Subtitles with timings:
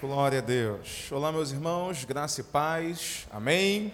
[0.00, 1.10] Glória a Deus.
[1.10, 3.26] Olá, meus irmãos, graça e paz.
[3.32, 3.92] Amém.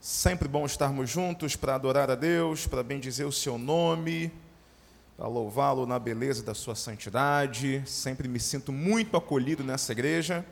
[0.00, 4.32] Sempre bom estarmos juntos para adorar a Deus, para bendizer o seu nome,
[5.14, 7.82] para louvá-lo na beleza da sua santidade.
[7.84, 10.42] Sempre me sinto muito acolhido nessa igreja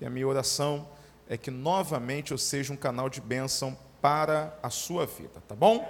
[0.00, 0.88] e a minha oração
[1.28, 5.86] é que novamente eu seja um canal de bênção para a sua vida, tá bom?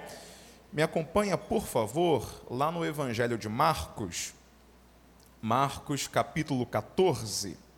[0.73, 4.33] Me acompanha, por favor, lá no Evangelho de Marcos,
[5.41, 7.68] Marcos capítulo 14.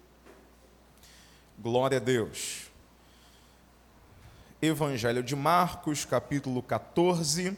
[1.62, 2.72] Glória a Deus.
[4.60, 7.56] Evangelho de Marcos, capítulo 14.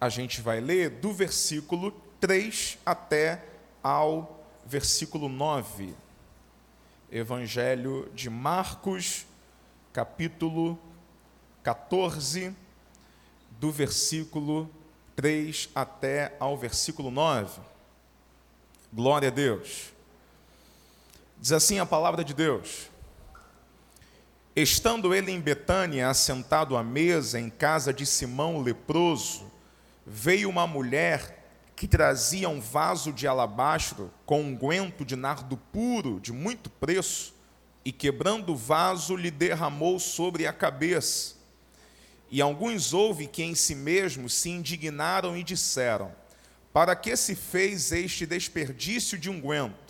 [0.00, 3.44] A gente vai ler do versículo 3 até
[3.82, 5.94] ao versículo 9.
[7.12, 9.26] Evangelho de Marcos,
[9.92, 10.78] capítulo
[11.62, 12.56] 14,
[13.60, 14.70] do versículo
[15.14, 17.60] 3 até ao versículo 9.
[18.90, 19.99] Glória a Deus.
[21.40, 22.90] Diz assim a palavra de Deus:
[24.54, 29.50] Estando ele em Betânia, assentado à mesa em casa de Simão leproso,
[30.06, 31.42] veio uma mulher
[31.74, 37.34] que trazia um vaso de alabastro com unguento um de nardo puro de muito preço,
[37.82, 41.36] e quebrando o vaso lhe derramou sobre a cabeça.
[42.30, 46.12] E alguns houve que em si mesmos se indignaram e disseram:
[46.70, 49.89] Para que se fez este desperdício de unguento?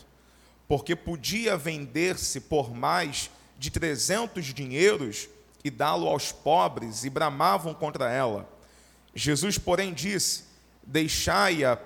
[0.71, 5.29] Porque podia vender-se por mais de trezentos dinheiros
[5.65, 8.49] e dá-lo aos pobres, e bramavam contra ela.
[9.13, 10.45] Jesus, porém, disse:
[10.85, 11.77] Deixai-a,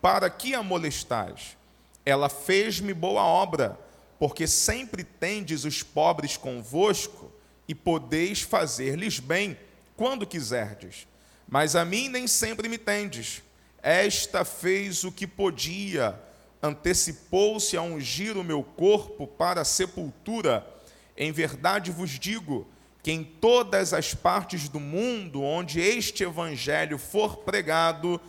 [0.00, 1.56] para que a molestais?
[2.04, 3.78] Ela fez-me boa obra,
[4.18, 7.30] porque sempre tendes os pobres convosco,
[7.68, 9.56] e podeis fazer-lhes bem
[9.96, 11.06] quando quiserdes.
[11.46, 13.40] Mas a mim nem sempre me tendes.
[13.80, 16.20] Esta fez o que podia
[16.62, 20.64] antecipou-se a ungir o meu corpo para a sepultura.
[21.16, 22.68] Em verdade vos digo
[23.02, 28.20] que em todas as partes do mundo onde este evangelho for pregado,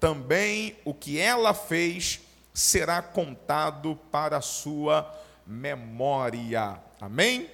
[0.00, 2.22] também o que ela fez
[2.54, 5.12] será contado para a sua
[5.46, 6.80] memória.
[6.98, 7.50] Amém?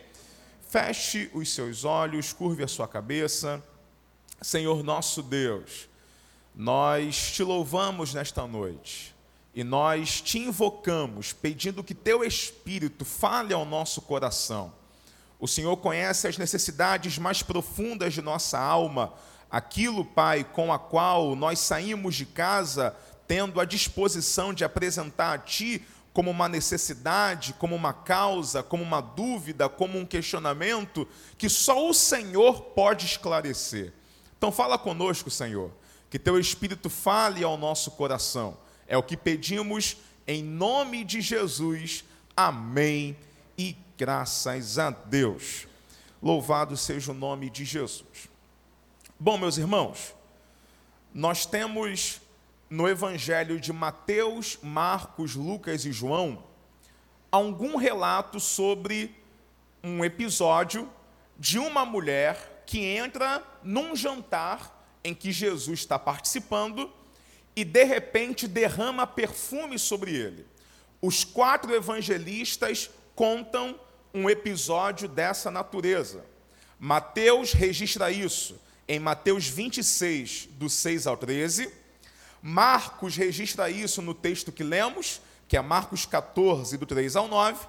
[0.68, 3.62] Feche os seus olhos, curve a sua cabeça.
[4.40, 5.88] Senhor nosso Deus,
[6.54, 9.17] nós te louvamos nesta noite
[9.58, 14.72] e nós te invocamos, pedindo que teu Espírito fale ao nosso coração.
[15.36, 19.14] O Senhor conhece as necessidades mais profundas de nossa alma,
[19.50, 22.94] aquilo, Pai, com a qual nós saímos de casa
[23.26, 29.00] tendo a disposição de apresentar a Ti como uma necessidade, como uma causa, como uma
[29.00, 31.04] dúvida, como um questionamento
[31.36, 33.92] que só o Senhor pode esclarecer.
[34.36, 35.72] Então, fala conosco, Senhor,
[36.08, 38.56] que Teu Espírito fale ao nosso coração
[38.88, 42.04] é o que pedimos em nome de Jesus.
[42.36, 43.16] Amém.
[43.56, 45.68] E graças a Deus.
[46.20, 48.28] Louvado seja o nome de Jesus.
[49.20, 50.14] Bom, meus irmãos,
[51.12, 52.20] nós temos
[52.70, 56.42] no Evangelho de Mateus, Marcos, Lucas e João
[57.30, 59.14] algum relato sobre
[59.82, 60.90] um episódio
[61.38, 64.74] de uma mulher que entra num jantar
[65.04, 66.90] em que Jesus está participando
[67.58, 70.46] e de repente derrama perfume sobre ele.
[71.02, 73.80] Os quatro evangelistas contam
[74.14, 76.24] um episódio dessa natureza.
[76.78, 81.68] Mateus registra isso em Mateus 26, do 6 ao 13.
[82.40, 87.66] Marcos registra isso no texto que lemos, que é Marcos 14, do 3 ao 9.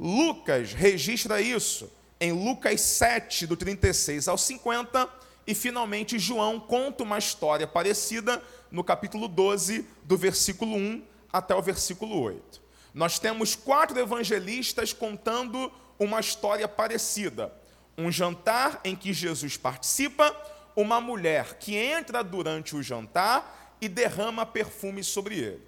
[0.00, 5.06] Lucas registra isso em Lucas 7, do 36 ao 50.
[5.48, 11.62] E finalmente João conta uma história parecida no capítulo 12, do versículo 1 até o
[11.62, 12.60] versículo 8.
[12.92, 17.50] Nós temos quatro evangelistas contando uma história parecida.
[17.96, 20.36] Um jantar em que Jesus participa,
[20.76, 25.66] uma mulher que entra durante o jantar e derrama perfume sobre ele.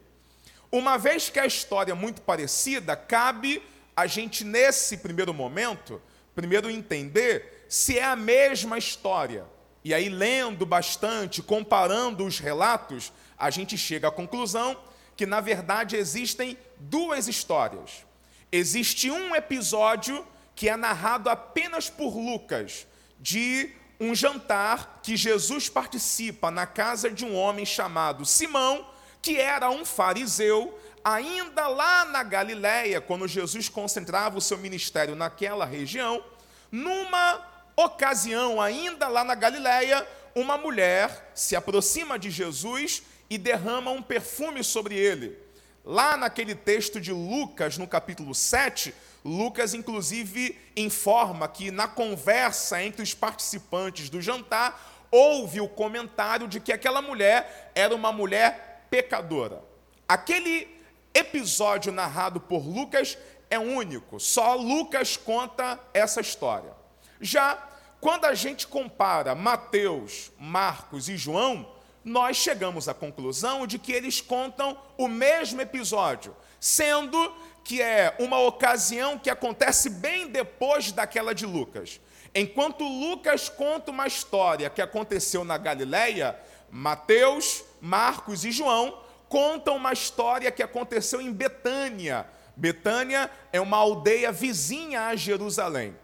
[0.70, 3.62] Uma vez que a história é muito parecida, cabe
[3.96, 6.02] a gente, nesse primeiro momento,
[6.34, 9.46] primeiro entender se é a mesma história
[9.84, 14.76] e aí, lendo bastante, comparando os relatos, a gente chega à conclusão
[15.16, 18.04] que, na verdade, existem duas histórias.
[18.52, 22.86] Existe um episódio que é narrado apenas por Lucas,
[23.18, 28.86] de um jantar que Jesus participa na casa de um homem chamado Simão,
[29.22, 35.64] que era um fariseu, ainda lá na Galiléia, quando Jesus concentrava o seu ministério naquela
[35.64, 36.22] região,
[36.70, 37.49] numa
[37.84, 44.62] ocasião, ainda lá na Galiléia, uma mulher se aproxima de Jesus e derrama um perfume
[44.62, 45.38] sobre ele.
[45.84, 48.94] Lá naquele texto de Lucas, no capítulo 7,
[49.24, 56.60] Lucas, inclusive, informa que na conversa entre os participantes do jantar, houve o comentário de
[56.60, 59.62] que aquela mulher era uma mulher pecadora.
[60.08, 60.68] Aquele
[61.12, 63.18] episódio narrado por Lucas
[63.50, 66.72] é único, só Lucas conta essa história.
[67.20, 67.69] Já
[68.00, 71.68] quando a gente compara Mateus, Marcos e João,
[72.04, 78.38] nós chegamos à conclusão de que eles contam o mesmo episódio, sendo que é uma
[78.40, 82.00] ocasião que acontece bem depois daquela de Lucas.
[82.34, 86.38] Enquanto Lucas conta uma história que aconteceu na Galileia,
[86.70, 88.98] Mateus, Marcos e João
[89.28, 92.26] contam uma história que aconteceu em Betânia.
[92.56, 95.94] Betânia é uma aldeia vizinha a Jerusalém.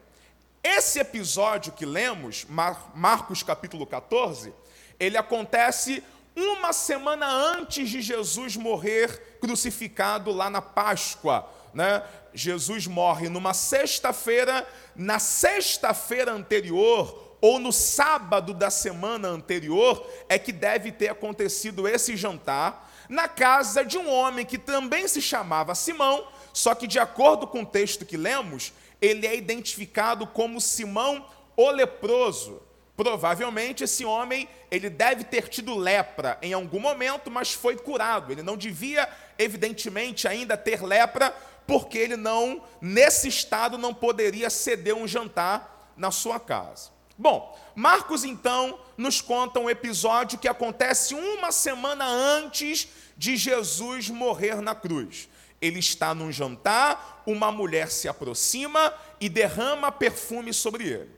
[0.68, 2.44] Esse episódio que lemos,
[2.92, 4.52] Marcos capítulo 14,
[4.98, 6.02] ele acontece
[6.34, 11.48] uma semana antes de Jesus morrer crucificado lá na Páscoa.
[11.72, 12.02] Né?
[12.34, 14.66] Jesus morre numa sexta-feira,
[14.96, 22.16] na sexta-feira anterior, ou no sábado da semana anterior, é que deve ter acontecido esse
[22.16, 27.46] jantar, na casa de um homem que também se chamava Simão, só que, de acordo
[27.46, 31.26] com o texto que lemos, ele é identificado como Simão
[31.56, 32.62] o leproso.
[32.96, 38.32] Provavelmente esse homem, ele deve ter tido lepra em algum momento, mas foi curado.
[38.32, 39.08] Ele não devia,
[39.38, 41.34] evidentemente, ainda ter lepra,
[41.66, 46.90] porque ele não, nesse estado, não poderia ceder um jantar na sua casa.
[47.18, 54.60] Bom, Marcos então nos conta um episódio que acontece uma semana antes de Jesus morrer
[54.60, 55.28] na cruz.
[55.60, 61.16] Ele está num jantar, uma mulher se aproxima e derrama perfume sobre ele.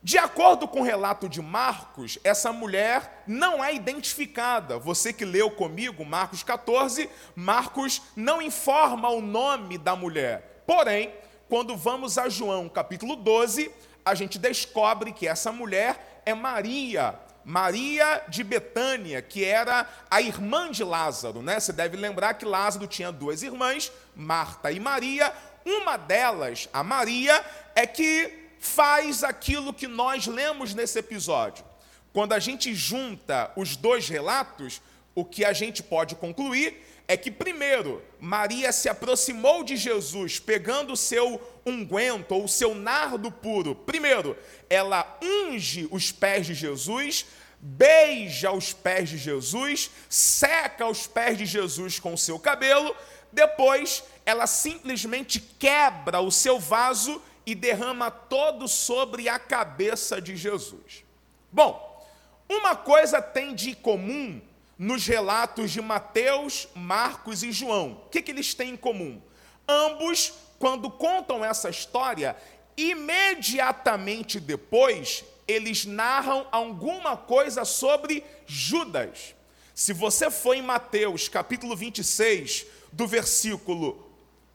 [0.00, 4.78] De acordo com o relato de Marcos, essa mulher não é identificada.
[4.78, 10.62] Você que leu comigo Marcos 14, Marcos não informa o nome da mulher.
[10.66, 11.12] Porém,
[11.48, 13.72] quando vamos a João capítulo 12,
[14.04, 17.18] a gente descobre que essa mulher é Maria,
[17.48, 21.58] Maria de Betânia, que era a irmã de Lázaro, né?
[21.58, 25.32] Você deve lembrar que Lázaro tinha duas irmãs, Marta e Maria.
[25.64, 27.42] Uma delas, a Maria,
[27.74, 28.30] é que
[28.60, 31.64] faz aquilo que nós lemos nesse episódio.
[32.12, 34.82] Quando a gente junta os dois relatos,
[35.14, 40.92] o que a gente pode concluir é que, primeiro, Maria se aproximou de Jesus pegando
[40.92, 43.74] o seu unguento ou o seu nardo puro.
[43.74, 44.36] Primeiro,
[44.68, 47.24] ela unge os pés de Jesus,
[47.60, 52.94] beija os pés de Jesus, seca os pés de Jesus com o seu cabelo.
[53.32, 61.04] Depois, ela simplesmente quebra o seu vaso e derrama todo sobre a cabeça de Jesus.
[61.50, 62.06] Bom,
[62.48, 64.40] uma coisa tem de comum
[64.78, 68.02] nos relatos de Mateus, Marcos e João.
[68.06, 69.20] O que, que eles têm em comum?
[69.66, 72.36] Ambos, quando contam essa história,
[72.76, 79.34] imediatamente depois, eles narram alguma coisa sobre Judas.
[79.74, 84.06] Se você for em Mateus, capítulo 26, do versículo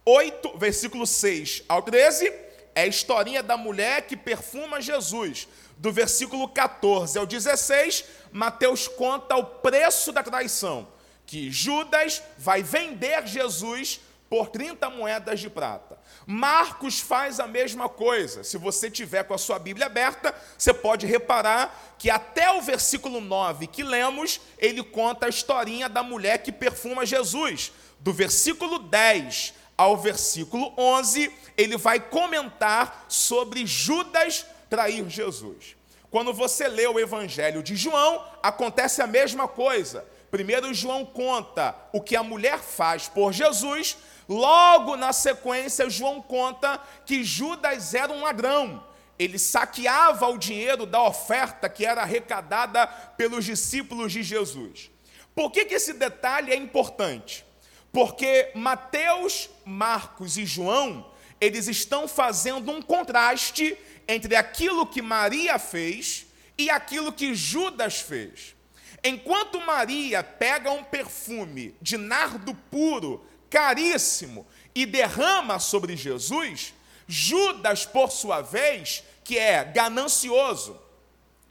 [0.06, 2.28] 8, versículo 6 ao 13,
[2.76, 5.48] é a historinha da mulher que perfuma Jesus.
[5.78, 10.88] Do versículo 14 ao 16, Mateus conta o preço da traição,
[11.26, 14.00] que Judas vai vender Jesus
[14.34, 15.96] por 30 moedas de prata.
[16.26, 18.44] Marcos faz a mesma coisa.
[18.44, 23.22] Se você tiver com a sua Bíblia aberta, você pode reparar que até o versículo
[23.22, 27.72] 9 que lemos, ele conta a historinha da mulher que perfuma Jesus.
[28.00, 35.76] Do versículo 10 ao versículo 11, ele vai comentar sobre Judas trair Jesus.
[36.10, 40.04] Quando você lê o Evangelho de João, acontece a mesma coisa.
[40.34, 43.96] Primeiro, João conta o que a mulher faz por Jesus,
[44.28, 48.84] logo na sequência, João conta que Judas era um ladrão.
[49.18, 54.92] Ele saqueava o dinheiro da oferta que era arrecadada pelos discípulos de Jesus.
[55.36, 57.46] Por que, que esse detalhe é importante?
[57.92, 63.78] Porque Mateus, Marcos e João, eles estão fazendo um contraste
[64.08, 66.26] entre aquilo que Maria fez
[66.58, 68.56] e aquilo que Judas fez.
[69.04, 76.74] Enquanto Maria pega um perfume de nardo puro, caríssimo, e derrama sobre Jesus,
[77.08, 80.82] Judas, por sua vez, que é ganancioso,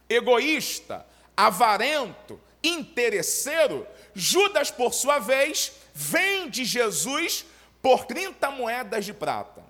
[0.08, 1.06] egoísta,
[1.36, 7.44] avarento, interesseiro, Judas, por sua vez, vende Jesus
[7.80, 9.62] por 30 moedas de prata.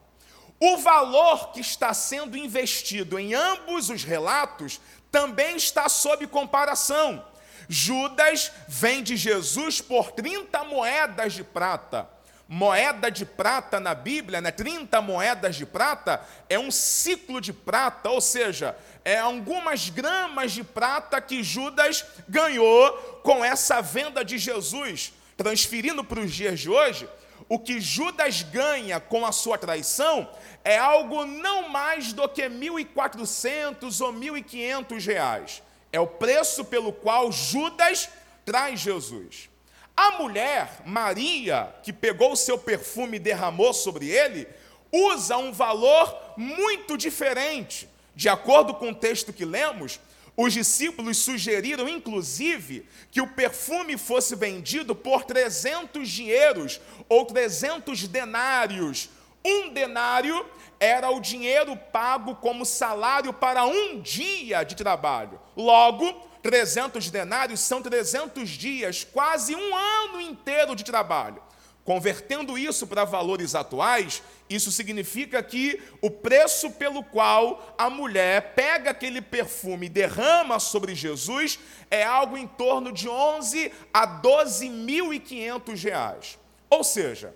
[0.58, 7.22] O valor que está sendo investido em ambos os relatos também está sob comparação.
[7.68, 12.08] Judas vende Jesus por 30 moedas de prata.
[12.54, 14.50] Moeda de prata na Bíblia, né?
[14.50, 20.62] 30 moedas de prata é um ciclo de prata, ou seja, é algumas gramas de
[20.62, 22.92] prata que Judas ganhou
[23.22, 25.14] com essa venda de Jesus.
[25.34, 27.08] Transferindo para os dias de hoje,
[27.48, 30.28] o que Judas ganha com a sua traição
[30.62, 35.62] é algo não mais do que 1.400 ou 1.500 reais.
[35.90, 38.10] É o preço pelo qual Judas
[38.44, 39.48] traz Jesus.
[39.96, 44.48] A mulher, Maria, que pegou o seu perfume e derramou sobre ele,
[44.90, 47.88] usa um valor muito diferente.
[48.14, 50.00] De acordo com o texto que lemos,
[50.36, 59.10] os discípulos sugeriram, inclusive, que o perfume fosse vendido por 300 dinheiros ou 300 denários.
[59.44, 60.46] Um denário
[60.80, 65.38] era o dinheiro pago como salário para um dia de trabalho.
[65.54, 71.42] Logo, 300 denários são 300 dias, quase um ano inteiro de trabalho.
[71.84, 78.90] Convertendo isso para valores atuais, isso significa que o preço pelo qual a mulher pega
[78.90, 81.58] aquele perfume e derrama sobre Jesus
[81.90, 86.38] é algo em torno de 11 a 12.500 reais.
[86.70, 87.34] Ou seja,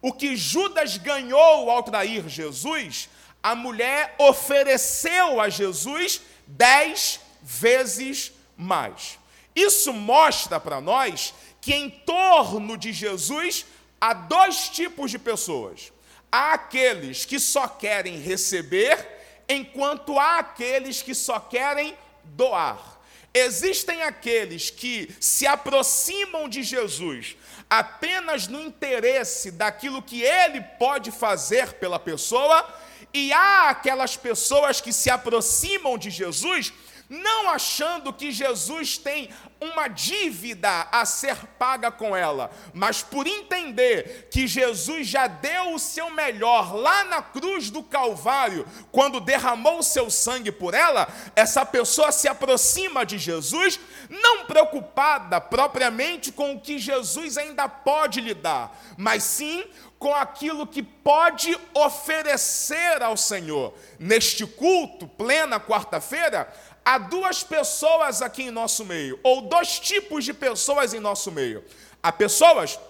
[0.00, 3.08] o que Judas ganhou ao trair Jesus,
[3.42, 9.18] a mulher ofereceu a Jesus dez vezes mais.
[9.54, 13.64] Isso mostra para nós que em torno de Jesus
[14.00, 15.92] há dois tipos de pessoas.
[16.30, 22.98] Há aqueles que só querem receber, enquanto há aqueles que só querem doar.
[23.32, 27.36] Existem aqueles que se aproximam de Jesus
[27.70, 32.66] apenas no interesse daquilo que ele pode fazer pela pessoa,
[33.12, 36.72] e há aquelas pessoas que se aproximam de Jesus
[37.08, 44.28] não achando que Jesus tem uma dívida a ser paga com ela, mas por entender
[44.30, 49.82] que Jesus já deu o seu melhor lá na cruz do Calvário, quando derramou o
[49.82, 56.60] seu sangue por ela, essa pessoa se aproxima de Jesus, não preocupada propriamente com o
[56.60, 59.64] que Jesus ainda pode lhe dar, mas sim
[59.98, 63.74] com aquilo que pode oferecer ao Senhor.
[63.98, 66.52] Neste culto, plena quarta-feira,
[66.88, 71.62] há duas pessoas aqui em nosso meio, ou dois tipos de pessoas em nosso meio.
[72.02, 72.80] Há pessoas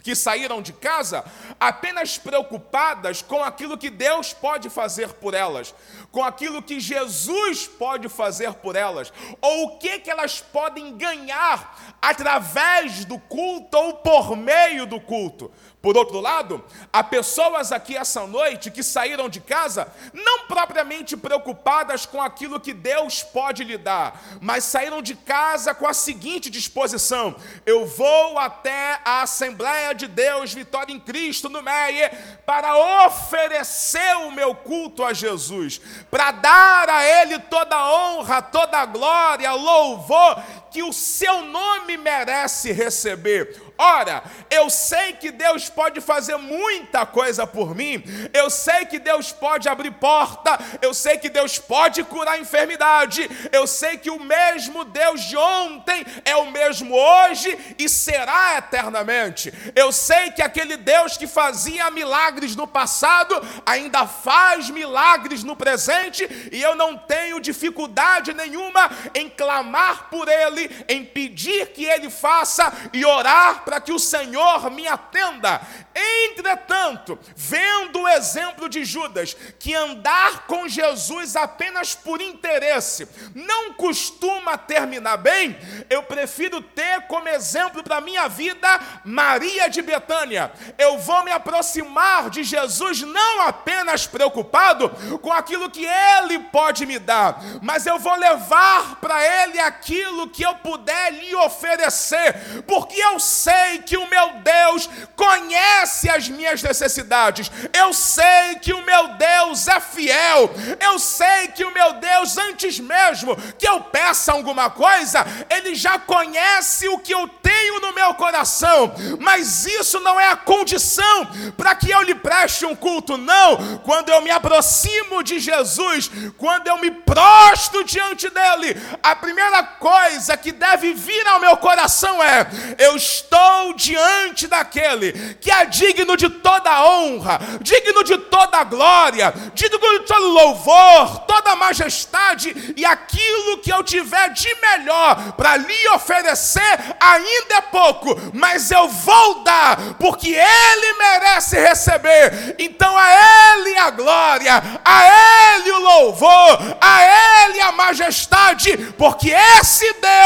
[0.00, 1.24] que saíram de casa
[1.58, 5.74] apenas preocupadas com aquilo que Deus pode fazer por elas,
[6.16, 11.94] com aquilo que Jesus pode fazer por elas, ou o que, que elas podem ganhar
[12.00, 15.52] através do culto ou por meio do culto.
[15.82, 22.04] Por outro lado, há pessoas aqui essa noite que saíram de casa não propriamente preocupadas
[22.06, 27.36] com aquilo que Deus pode lhe dar, mas saíram de casa com a seguinte disposição:
[27.64, 34.30] eu vou até a Assembleia de Deus, Vitória em Cristo, no Meia, para oferecer o
[34.30, 40.40] meu culto a Jesus, para dar a Ele toda a honra, toda a glória, louvor
[40.76, 43.62] que o seu nome merece receber.
[43.78, 48.02] Ora, eu sei que Deus pode fazer muita coisa por mim,
[48.32, 53.66] eu sei que Deus pode abrir porta, eu sei que Deus pode curar enfermidade, eu
[53.66, 59.52] sei que o mesmo Deus de ontem é o mesmo hoje e será eternamente.
[59.74, 63.34] Eu sei que aquele Deus que fazia milagres no passado
[63.66, 70.65] ainda faz milagres no presente e eu não tenho dificuldade nenhuma em clamar por Ele,
[70.88, 75.60] em pedir que Ele faça e orar para que o Senhor me atenda.
[75.94, 84.58] Entretanto, vendo o exemplo de Judas, que andar com Jesus apenas por interesse não costuma
[84.58, 85.56] terminar bem,
[85.88, 88.68] eu prefiro ter como exemplo para minha vida
[89.04, 90.52] Maria de Betânia.
[90.76, 96.98] Eu vou me aproximar de Jesus não apenas preocupado com aquilo que ele pode me
[96.98, 103.18] dar, mas eu vou levar para ele aquilo que eu puder lhe oferecer, porque eu
[103.20, 107.50] sei que o meu Deus conhece as minhas necessidades.
[107.72, 110.50] Eu sei que o meu Deus é fiel.
[110.80, 115.98] Eu sei que o meu Deus, antes mesmo que eu peça alguma coisa, Ele já
[115.98, 118.94] conhece o que eu tenho no meu coração.
[119.20, 123.78] Mas isso não é a condição para que eu lhe preste um culto, não.
[123.78, 130.35] Quando eu me aproximo de Jesus, quando eu me prostro diante dele, a primeira coisa
[130.36, 132.46] que deve vir ao meu coração é:
[132.78, 139.78] eu estou diante daquele que é digno de toda honra, digno de toda glória, digno
[139.98, 146.96] de todo louvor, toda majestade e aquilo que eu tiver de melhor para lhe oferecer,
[147.00, 152.56] ainda é pouco, mas eu vou dar, porque Ele merece receber.
[152.58, 159.92] Então a Ele a glória, a Ele o louvor, a Ele a majestade, porque esse
[159.94, 160.25] Deus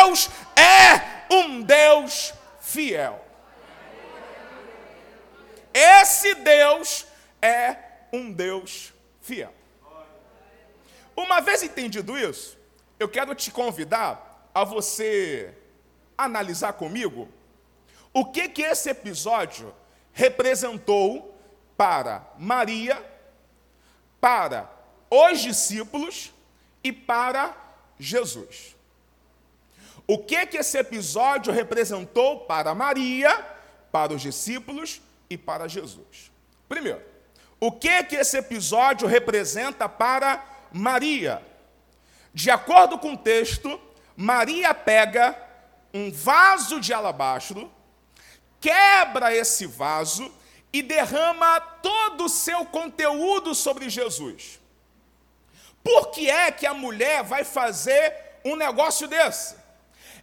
[0.56, 3.24] é um Deus fiel.
[5.72, 7.06] Esse Deus
[7.40, 7.76] é
[8.12, 9.54] um Deus fiel.
[11.14, 12.58] Uma vez entendido isso,
[12.98, 15.54] eu quero te convidar a você
[16.16, 17.28] analisar comigo
[18.12, 19.74] o que que esse episódio
[20.12, 21.38] representou
[21.76, 23.02] para Maria,
[24.20, 24.68] para
[25.10, 26.32] os discípulos
[26.82, 27.54] e para
[27.98, 28.79] Jesus.
[30.10, 33.46] O que que esse episódio representou para Maria,
[33.92, 35.00] para os discípulos
[35.30, 36.32] e para Jesus?
[36.68, 37.00] Primeiro,
[37.60, 41.40] o que que esse episódio representa para Maria?
[42.34, 43.80] De acordo com o texto,
[44.16, 45.40] Maria pega
[45.94, 47.70] um vaso de alabastro,
[48.60, 50.28] quebra esse vaso
[50.72, 54.58] e derrama todo o seu conteúdo sobre Jesus.
[55.84, 59.59] Por que é que a mulher vai fazer um negócio desse?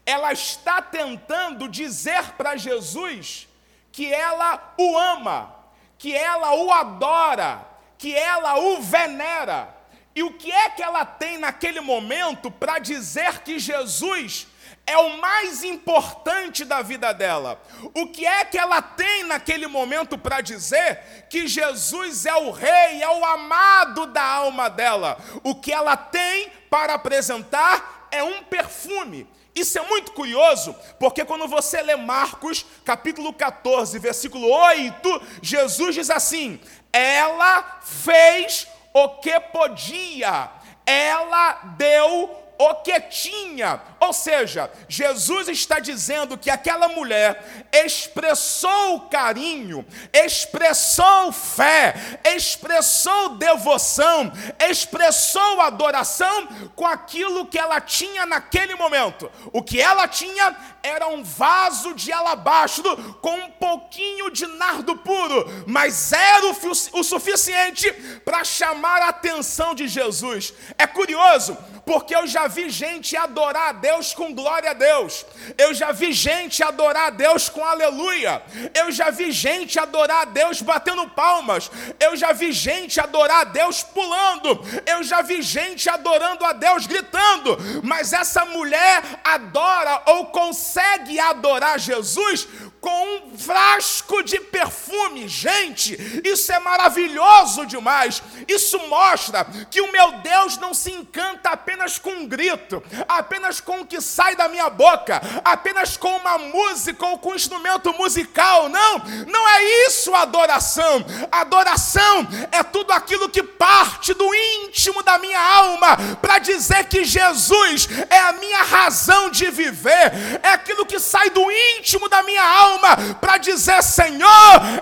[0.07, 3.45] Ela está tentando dizer para Jesus
[3.91, 5.53] que ela o ama,
[5.97, 9.75] que ela o adora, que ela o venera.
[10.15, 14.47] E o que é que ela tem naquele momento para dizer que Jesus
[14.85, 17.61] é o mais importante da vida dela?
[17.93, 23.03] O que é que ela tem naquele momento para dizer que Jesus é o rei,
[23.03, 25.17] é o amado da alma dela?
[25.43, 29.27] O que ela tem para apresentar é um perfume.
[29.59, 36.09] Isso é muito curioso, porque quando você lê Marcos, capítulo 14, versículo 8, Jesus diz
[36.09, 36.59] assim:
[36.93, 40.51] Ela fez o que podia,
[40.85, 43.81] ela deu o que tinha.
[43.99, 54.31] Ou seja, Jesus está dizendo que aquela mulher expressou carinho, expressou fé, expressou devoção,
[54.69, 59.31] expressou adoração com aquilo que ela tinha naquele momento.
[59.51, 65.45] O que ela tinha era um vaso de alabastro com um pouquinho de nardo puro,
[65.67, 67.91] mas era o, suficiente
[68.23, 70.53] para chamar a atenção de Jesus.
[70.77, 75.25] É curioso, porque eu já vi gente adorar a Deus com glória a Deus,
[75.57, 78.43] eu já vi gente adorar a Deus com aleluia,
[78.75, 83.43] eu já vi gente adorar a Deus batendo palmas, eu já vi gente adorar a
[83.45, 90.25] Deus pulando, eu já vi gente adorando a Deus gritando, mas essa mulher adora ou
[90.25, 92.47] consegue adorar Jesus
[92.79, 95.27] com um frasco de perfume.
[95.27, 98.21] Gente, isso é maravilhoso demais.
[98.47, 103.81] Isso mostra que o meu Deus não se encanta apenas com um grito, apenas com
[103.81, 108.67] o que sai da minha boca, apenas com uma música ou com um instrumento musical.
[108.69, 111.05] Não, não é isso adoração.
[111.31, 117.87] Adoração é tudo aquilo que parte do íntimo da minha alma para dizer que Jesus
[118.09, 122.97] é a minha razão de viver, é aquilo que sai do íntimo da minha alma
[123.21, 124.27] para dizer: Senhor,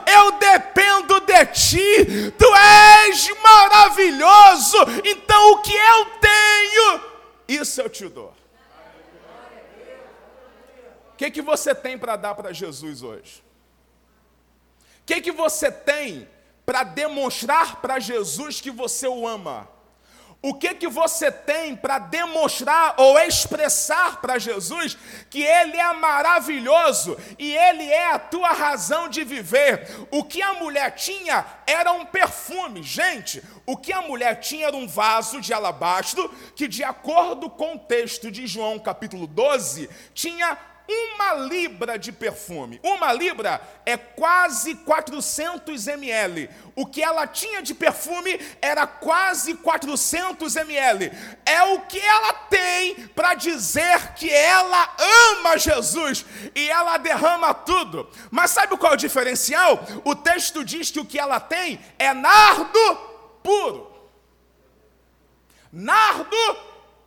[0.07, 6.84] eu dependo de ti, tu és maravilhoso, então o que eu tenho,
[7.47, 8.33] isso eu te dou.
[11.13, 13.43] O que, que você tem para dar para Jesus hoje?
[15.01, 16.27] O que, que você tem
[16.65, 19.69] para demonstrar para Jesus que você o ama?
[20.45, 24.95] O que que você tem para demonstrar ou expressar para Jesus
[25.27, 29.89] que ele é maravilhoso e ele é a tua razão de viver?
[30.11, 32.83] O que a mulher tinha era um perfume.
[32.83, 37.73] Gente, o que a mulher tinha era um vaso de alabastro que de acordo com
[37.73, 40.55] o texto de João capítulo 12, tinha
[40.87, 42.79] uma libra de perfume.
[42.83, 46.49] Uma libra é quase 400 ml.
[46.75, 51.11] O que ela tinha de perfume era quase 400 ml.
[51.45, 54.95] É o que ela tem para dizer que ela
[55.31, 58.09] ama Jesus e ela derrama tudo.
[58.29, 59.83] Mas sabe qual é o diferencial?
[60.03, 62.95] O texto diz que o que ela tem é nardo
[63.41, 63.91] puro.
[65.71, 66.37] Nardo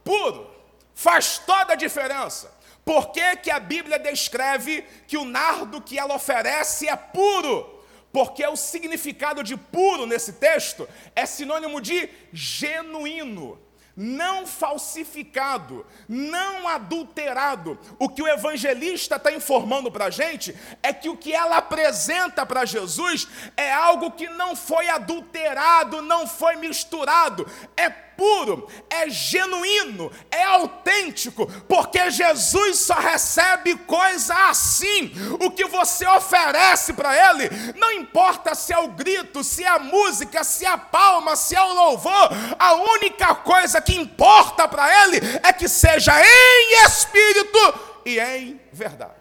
[0.04, 0.50] puro.
[0.94, 2.58] Faz toda a diferença.
[2.88, 7.85] Por que, que a Bíblia descreve que o nardo que ela oferece é puro?
[8.11, 13.61] Porque o significado de puro nesse texto é sinônimo de genuíno.
[13.94, 17.79] não falsificado, não adulterado.
[17.98, 22.46] O que o evangelista está informando para a gente é que o que ela apresenta
[22.46, 27.46] para Jesus é algo que não foi adulterado, não foi misturado,
[27.77, 35.12] é puro, é genuíno, é autêntico, porque Jesus só recebe coisa assim.
[35.40, 39.78] O que você oferece para Ele, não importa se é o grito, se é a
[39.78, 42.28] música, se é a palma, se é o louvor,
[42.59, 49.14] a única coisa que importa para Ele é que seja em espírito e em verdade.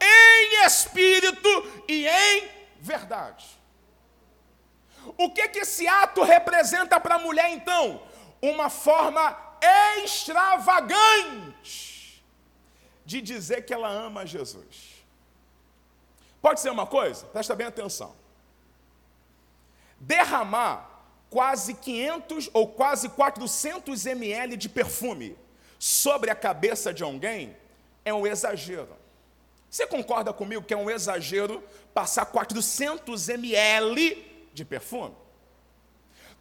[0.00, 3.56] Em espírito e em verdade.
[5.16, 8.02] O que, que esse ato representa para a mulher, então?
[8.40, 9.36] Uma forma
[10.02, 12.22] extravagante
[13.04, 14.96] de dizer que ela ama Jesus.
[16.42, 17.24] Pode ser uma coisa?
[17.26, 18.14] Presta bem atenção.
[19.98, 20.90] Derramar
[21.30, 25.36] quase 500 ou quase 400 ml de perfume
[25.78, 27.56] sobre a cabeça de alguém
[28.04, 28.96] é um exagero.
[29.70, 34.25] Você concorda comigo que é um exagero passar 400 ml
[34.56, 35.14] de perfume.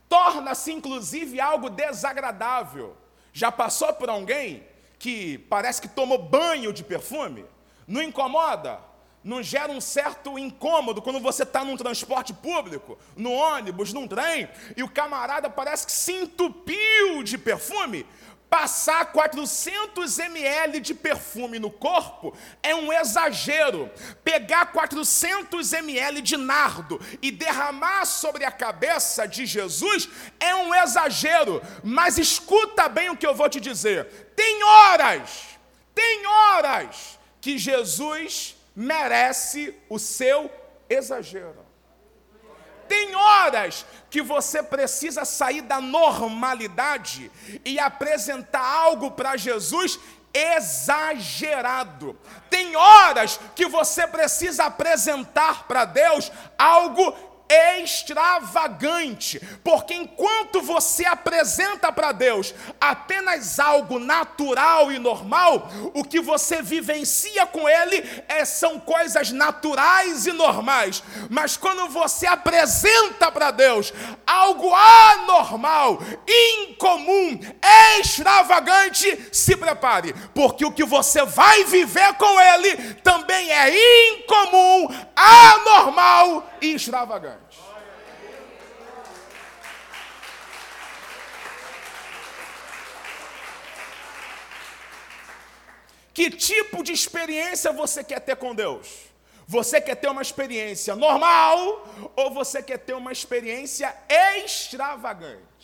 [0.10, 2.96] Torna-se inclusive algo desagradável.
[3.34, 4.66] Já passou por alguém
[4.98, 7.46] que parece que tomou banho de perfume?
[7.88, 8.80] Não incomoda?
[9.24, 14.48] Não gera um certo incômodo quando você está num transporte público, no ônibus, num trem,
[14.78, 18.06] e o camarada parece que se entupiu de perfume?
[18.56, 23.92] Passar 400 ml de perfume no corpo é um exagero.
[24.24, 30.08] Pegar 400 ml de nardo e derramar sobre a cabeça de Jesus
[30.40, 31.62] é um exagero.
[31.84, 34.06] Mas escuta bem o que eu vou te dizer.
[34.38, 35.60] Tem horas,
[35.94, 40.50] tem horas que Jesus merece o seu
[40.90, 41.65] exagero.
[42.88, 47.32] Tem horas que você precisa sair da normalidade
[47.64, 50.00] e apresentar algo para Jesus
[50.34, 52.18] exagerado.
[52.50, 62.12] Tem horas que você precisa apresentar para Deus algo extravagante, porque enquanto você apresenta para
[62.12, 69.32] Deus apenas algo natural e normal, o que você vivencia com Ele é, são coisas
[69.32, 73.94] naturais e normais, mas quando você apresenta para Deus
[74.26, 77.40] algo anormal, incomum,
[78.00, 86.50] extravagante, se prepare, porque o que você vai viver com Ele também é incomum, anormal
[86.62, 87.35] e extravagante.
[96.14, 99.08] Que tipo de experiência você quer ter com Deus?
[99.48, 105.55] Você quer ter uma experiência normal ou você quer ter uma experiência extravagante?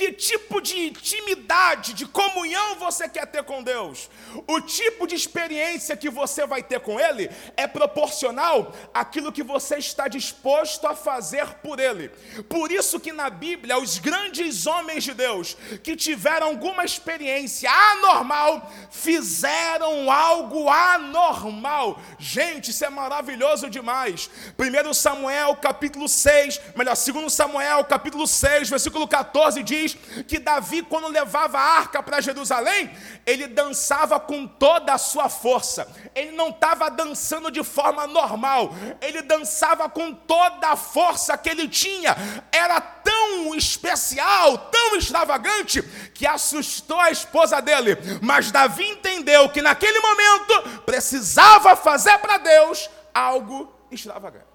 [0.00, 4.08] Que tipo de intimidade, de comunhão você quer ter com Deus?
[4.46, 9.76] O tipo de experiência que você vai ter com Ele é proporcional àquilo que você
[9.76, 12.08] está disposto a fazer por Ele.
[12.48, 18.72] Por isso que na Bíblia, os grandes homens de Deus que tiveram alguma experiência anormal,
[18.90, 22.00] fizeram algo anormal.
[22.18, 24.30] Gente, isso é maravilhoso demais.
[24.58, 30.82] 1 Samuel capítulo 6, melhor, 2 Samuel capítulo 6, versículo 14 diz diz que Davi,
[30.82, 32.90] quando levava a arca para Jerusalém,
[33.26, 35.86] ele dançava com toda a sua força.
[36.14, 41.68] Ele não estava dançando de forma normal, ele dançava com toda a força que ele
[41.68, 42.16] tinha.
[42.52, 45.82] Era tão especial, tão extravagante,
[46.14, 47.96] que assustou a esposa dele.
[48.20, 54.49] Mas Davi entendeu que naquele momento precisava fazer para Deus algo extravagante.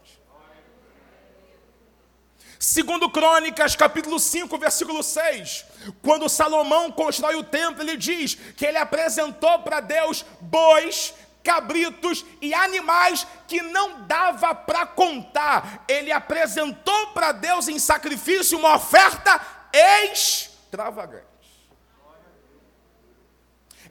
[2.58, 5.66] Segundo Crônicas, capítulo 5, versículo 6,
[6.02, 12.54] quando Salomão constrói o templo, ele diz que ele apresentou para Deus bois, cabritos e
[12.54, 15.84] animais que não dava para contar.
[15.88, 19.40] Ele apresentou para Deus em sacrifício uma oferta
[19.72, 21.36] extravagante.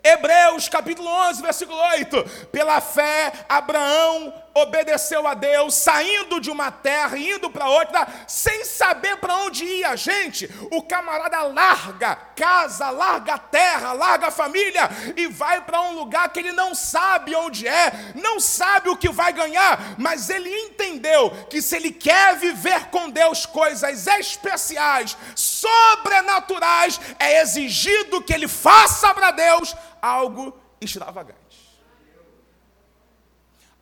[0.02, 2.48] Hebreus capítulo 11, versículo 8.
[2.52, 8.64] Pela fé, Abraão obedeceu a Deus, saindo de uma terra e indo para outra, sem
[8.64, 9.96] saber para onde ia.
[9.96, 16.38] Gente, o camarada larga casa, larga terra, larga família e vai para um lugar que
[16.38, 21.60] ele não sabe onde é, não sabe o que vai ganhar, mas ele entendeu que
[21.60, 29.32] se ele quer viver com Deus coisas especiais, sobrenaturais, é exigido que ele faça para
[29.32, 31.43] Deus algo extravagante.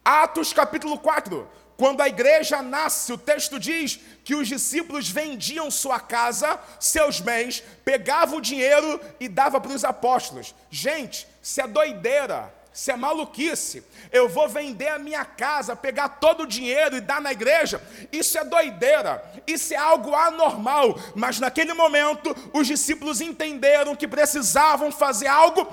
[0.05, 6.01] Atos capítulo 4, Quando a igreja nasce, o texto diz que os discípulos vendiam sua
[6.01, 10.55] casa, seus bens, pegavam o dinheiro e dava para os apóstolos.
[10.71, 12.53] Gente, isso é doideira.
[12.75, 13.85] Isso é maluquice.
[14.11, 17.83] Eu vou vender a minha casa, pegar todo o dinheiro e dar na igreja.
[18.11, 19.23] Isso é doideira.
[19.47, 20.99] Isso é algo anormal.
[21.15, 25.69] Mas naquele momento, os discípulos entenderam que precisavam fazer algo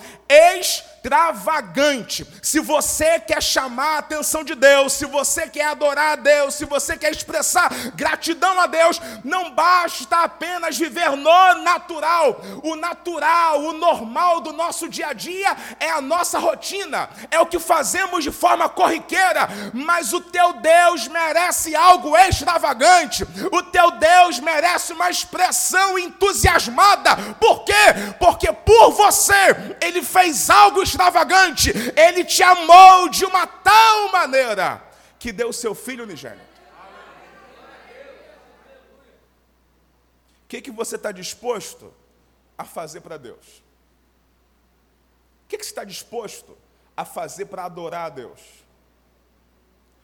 [1.00, 2.28] extravagante.
[2.42, 6.66] Se você quer chamar a atenção de Deus, se você quer adorar a Deus, se
[6.66, 12.42] você quer expressar gratidão a Deus, não basta apenas viver no natural.
[12.64, 17.46] O natural, o normal do nosso dia a dia é a nossa rotina, é o
[17.46, 23.26] que fazemos de forma corriqueira, mas o teu Deus merece algo extravagante.
[23.52, 27.16] O teu Deus merece uma expressão entusiasmada.
[27.40, 27.74] Por quê?
[28.20, 34.84] Porque por você ele fez algo extravagante, ele te amou de uma tal maneira
[35.18, 36.50] que deu seu filho unigênito.
[40.44, 41.94] O que, que você está disposto
[42.58, 43.64] a fazer para Deus?
[45.46, 46.58] O que, que você está disposto
[46.98, 48.42] a fazer para adorar a Deus?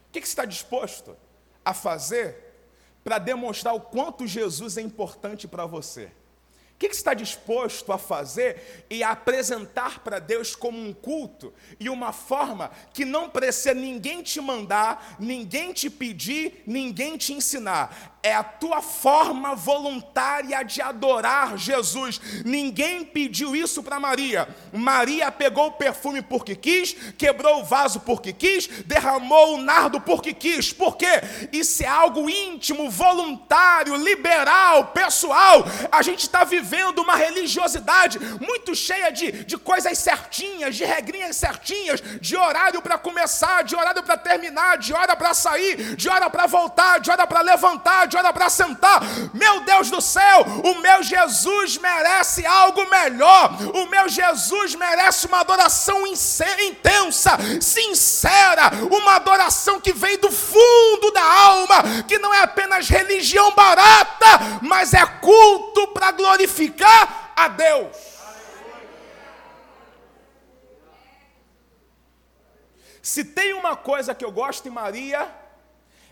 [0.08, 1.18] O que, que você está disposto
[1.64, 2.54] a fazer
[3.04, 6.12] para demonstrar o quanto Jesus é importante para você?
[6.76, 11.54] O que, você está disposto a fazer e a apresentar para Deus como um culto
[11.80, 18.15] e uma forma que não precisa ninguém te mandar, ninguém te pedir, ninguém te ensinar?
[18.26, 22.20] É a tua forma voluntária de adorar Jesus.
[22.44, 24.50] Ninguém pediu isso para Maria.
[24.74, 30.34] Maria pegou o perfume porque quis, quebrou o vaso porque quis, derramou o nardo porque
[30.34, 30.74] quis.
[30.74, 31.22] Por quê?
[31.52, 35.64] Isso é algo íntimo, voluntário, liberal, pessoal.
[35.92, 42.02] A gente está vivendo uma religiosidade muito cheia de, de coisas certinhas, de regrinhas certinhas,
[42.20, 46.48] de horário para começar, de horário para terminar, de hora para sair, de hora para
[46.48, 49.02] voltar, de hora para levantar, de hora para sentar.
[49.34, 53.52] Meu Deus do céu, o meu Jesus merece algo melhor.
[53.74, 61.24] O meu Jesus merece uma adoração intensa, sincera, uma adoração que vem do fundo da
[61.24, 68.16] alma, que não é apenas religião barata, mas é culto para glorificar a Deus.
[73.02, 75.32] Se tem uma coisa que eu gosto em Maria,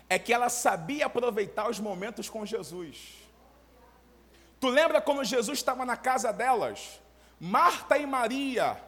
[0.08, 3.24] é que ela sabia aproveitar os momentos com Jesus.
[4.60, 7.00] Tu lembra quando Jesus estava na casa delas?
[7.38, 8.80] Marta e Maria.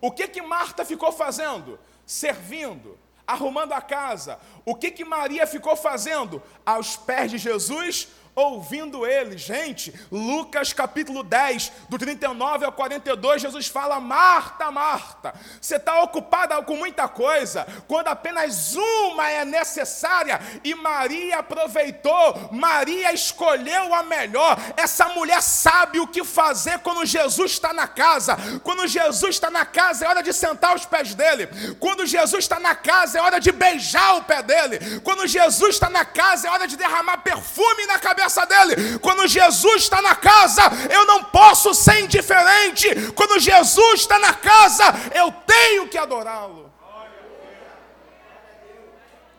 [0.00, 1.78] O que que Marta ficou fazendo?
[2.04, 4.38] Servindo, arrumando a casa.
[4.64, 6.42] O que que Maria ficou fazendo?
[6.64, 9.38] Aos pés de Jesus, ouvindo ele.
[9.38, 16.62] Gente, Lucas capítulo 10, do 39 ao 42, Jesus fala: Marta, Marta, você está ocupada
[16.62, 24.58] com muita coisa, quando apenas uma é necessária, e Maria aproveitou, Maria escolheu a melhor.
[24.76, 28.36] Essa mulher sabe o que fazer quando Jesus está na casa.
[28.62, 31.48] Quando Jesus está na casa, é hora de sentar aos pés dele.
[31.80, 35.00] Quando Jesus está na casa, é hora de beijar o pé dele.
[35.00, 38.98] Quando Jesus está na casa, é hora de derramar perfume na cabeça dele.
[38.98, 43.12] Quando Jesus está na casa, eu não posso ser indiferente.
[43.12, 44.84] Quando Jesus está na casa,
[45.14, 46.72] eu tenho que adorá-lo.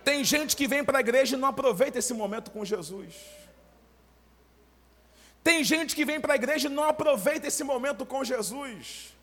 [0.04, 3.14] Tem gente que vem para a igreja e não aproveita esse momento com Jesus.
[5.44, 9.17] Tem gente que vem para a igreja e não aproveita esse momento com Jesus.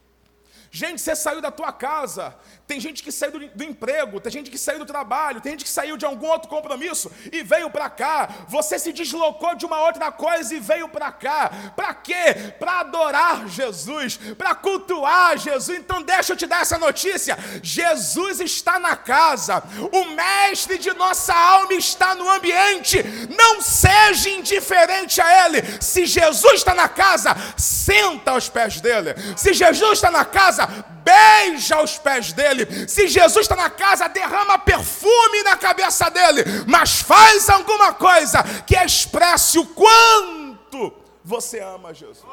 [0.74, 2.34] Gente, você saiu da tua casa,
[2.66, 5.62] tem gente que saiu do, do, emprego, tem gente que saiu do trabalho, tem gente
[5.62, 8.28] que saiu de algum outro compromisso e veio para cá.
[8.48, 11.48] Você se deslocou de uma outra coisa e veio para cá.
[11.76, 12.54] Para quê?
[12.58, 15.78] Para adorar Jesus, para cultuar Jesus.
[15.78, 17.38] Então deixa eu te dar essa notícia.
[17.62, 19.62] Jesus está na casa.
[19.92, 23.00] O mestre de nossa alma está no ambiente.
[23.38, 25.62] Não seja indiferente a ele.
[25.80, 29.14] Se Jesus está na casa, senta aos pés dele.
[29.37, 32.88] Se Jesus está na casa, beija os pés dele.
[32.88, 36.42] Se Jesus está na casa, derrama perfume na cabeça dele.
[36.66, 42.24] Mas faz alguma coisa que expresse o quanto você ama Jesus.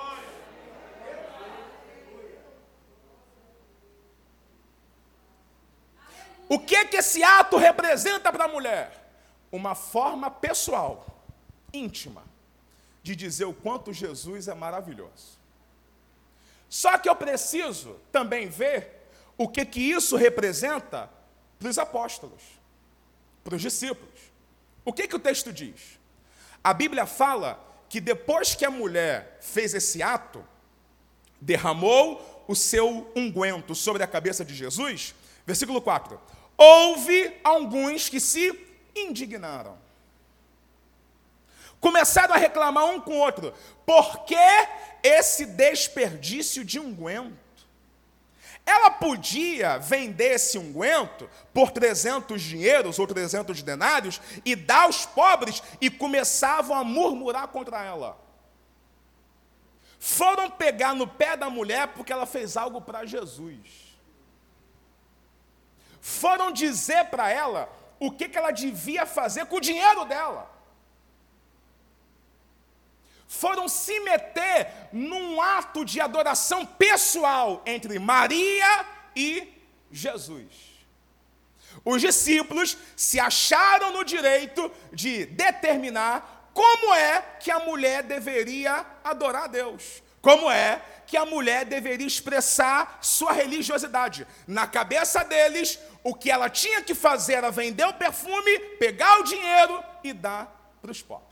[6.50, 9.10] O que que esse ato representa para a mulher?
[9.50, 11.06] Uma forma pessoal,
[11.74, 12.24] íntima,
[13.02, 15.41] de dizer o quanto Jesus é maravilhoso.
[16.72, 19.06] Só que eu preciso também ver
[19.38, 21.10] o que, que isso representa
[21.60, 22.42] para os apóstolos,
[23.44, 24.18] para os discípulos.
[24.86, 26.00] O que, que o texto diz?
[26.64, 30.48] A Bíblia fala que depois que a mulher fez esse ato,
[31.42, 35.14] derramou o seu unguento sobre a cabeça de Jesus,
[35.46, 36.18] versículo 4:
[36.56, 38.58] Houve alguns que se
[38.96, 39.78] indignaram.
[41.82, 43.52] Começaram a reclamar um com o outro.
[43.84, 44.38] Por que
[45.02, 47.42] esse desperdício de unguento?
[48.64, 55.64] Ela podia vender esse unguento por 300 dinheiros ou 300 denários e dar aos pobres
[55.82, 58.16] e começavam a murmurar contra ela.
[60.00, 63.98] Foram pegar no pé da mulher porque ela fez algo para Jesus.
[66.00, 67.68] Foram dizer para ela
[68.00, 70.61] o que, que ela devia fazer com o dinheiro dela
[73.32, 79.48] foram se meter num ato de adoração pessoal entre Maria e
[79.90, 80.52] Jesus.
[81.86, 89.46] Os discípulos se acharam no direito de determinar como é que a mulher deveria adorar
[89.46, 94.28] a Deus, como é que a mulher deveria expressar sua religiosidade.
[94.46, 99.24] Na cabeça deles, o que ela tinha que fazer era vender o perfume, pegar o
[99.24, 101.32] dinheiro e dar para os pobres.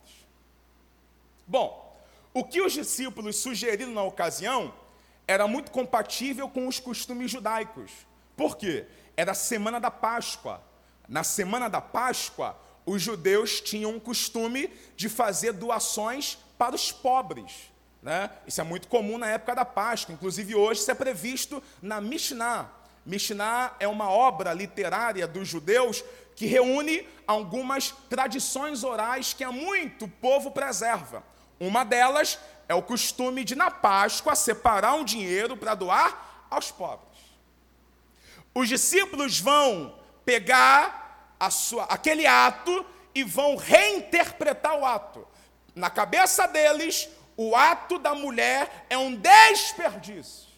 [1.46, 1.88] Bom,
[2.34, 4.74] o que os discípulos sugeriram na ocasião
[5.28, 7.92] era muito compatível com os costumes judaicos.
[8.36, 8.86] Por quê?
[9.15, 10.62] Era a semana da Páscoa.
[11.08, 17.72] Na semana da Páscoa, os judeus tinham o costume de fazer doações para os pobres.
[18.02, 18.30] Né?
[18.48, 22.70] Isso é muito comum na época da Páscoa, inclusive hoje isso é previsto na Mishnah.
[23.06, 26.04] Mishnah é uma obra literária dos judeus
[26.36, 31.24] que reúne algumas tradições orais que há muito povo preserva.
[31.60, 37.19] Uma delas é o costume de, na Páscoa, separar um dinheiro para doar aos pobres.
[38.54, 45.28] Os discípulos vão pegar sua, aquele ato e vão reinterpretar o ato.
[45.74, 50.50] Na cabeça deles, o ato da mulher é um desperdício.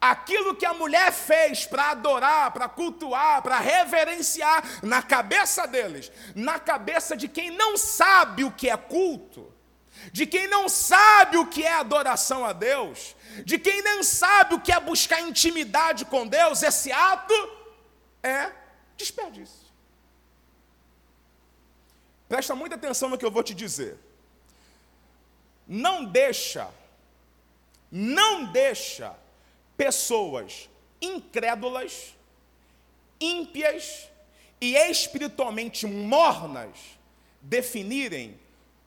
[0.00, 6.58] Aquilo que a mulher fez para adorar, para cultuar, para reverenciar, na cabeça deles, na
[6.58, 9.51] cabeça de quem não sabe o que é culto,
[10.10, 14.60] de quem não sabe o que é adoração a Deus, de quem não sabe o
[14.60, 17.34] que é buscar intimidade com Deus, esse ato
[18.22, 18.50] é
[18.96, 19.62] desperdício.
[22.28, 23.98] Presta muita atenção no que eu vou te dizer.
[25.68, 26.68] Não deixa,
[27.90, 29.14] não deixa
[29.76, 30.68] pessoas
[31.00, 32.14] incrédulas,
[33.20, 34.08] ímpias
[34.60, 36.78] e espiritualmente mornas
[37.40, 38.38] definirem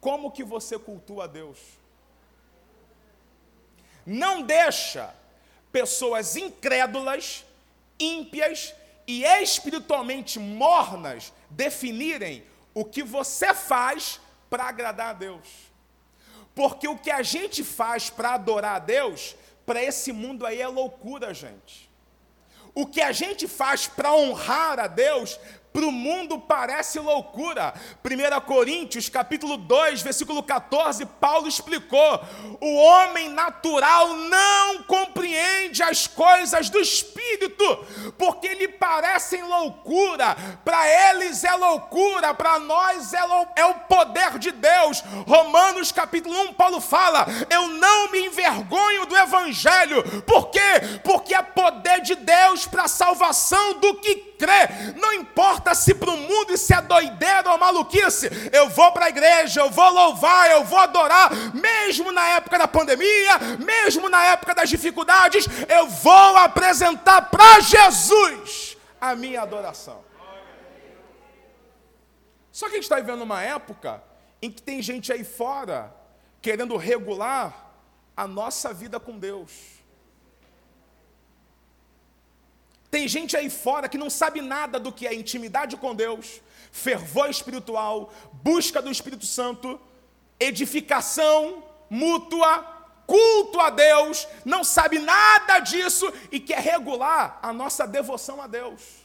[0.05, 1.57] como que você cultua a Deus.
[4.05, 5.11] Não deixa
[5.71, 7.43] pessoas incrédulas,
[7.99, 8.71] ímpias
[9.07, 15.47] e espiritualmente mornas definirem o que você faz para agradar a Deus.
[16.53, 20.67] Porque o que a gente faz para adorar a Deus, para esse mundo aí é
[20.67, 21.89] loucura, gente.
[22.75, 25.39] O que a gente faz para honrar a Deus,
[25.75, 27.73] para o mundo parece loucura.
[28.01, 32.23] 1 Coríntios, capítulo 2, versículo 14, Paulo explicou:
[32.61, 37.85] o homem natural não compreende as coisas do espírito,
[38.17, 40.37] porque lhe parecem loucura.
[40.63, 43.19] Para eles é loucura, para nós é,
[43.57, 45.03] é o poder de Deus.
[45.27, 50.01] Romanos, capítulo 1, Paulo fala: eu não me envergonho do evangelho.
[50.21, 51.01] Por quê?
[51.03, 54.93] Porque é poder de Deus para a salvação do que crê.
[54.95, 59.09] Não importa se para o mundo isso é doideira ou maluquice, eu vou para a
[59.09, 64.53] igreja, eu vou louvar, eu vou adorar, mesmo na época da pandemia, mesmo na época
[64.53, 70.03] das dificuldades, eu vou apresentar para Jesus a minha adoração.
[72.51, 74.01] Só que a gente está vivendo uma época
[74.41, 75.93] em que tem gente aí fora
[76.41, 77.73] querendo regular
[78.15, 79.74] a nossa vida com Deus.
[82.95, 86.39] Tem gente aí fora que não sabe nada do que é intimidade com Deus,
[86.71, 89.77] fervor espiritual, busca do Espírito Santo,
[90.39, 92.59] edificação mútua,
[93.05, 99.04] culto a Deus, não sabe nada disso e quer regular a nossa devoção a Deus.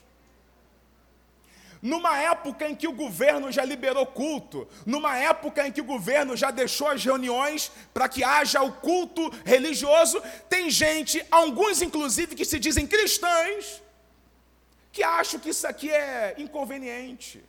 [1.82, 6.36] Numa época em que o governo já liberou culto, numa época em que o governo
[6.36, 12.44] já deixou as reuniões para que haja o culto religioso, tem gente, alguns inclusive que
[12.44, 13.82] se dizem cristãos,
[14.92, 17.42] que acham que isso aqui é inconveniente,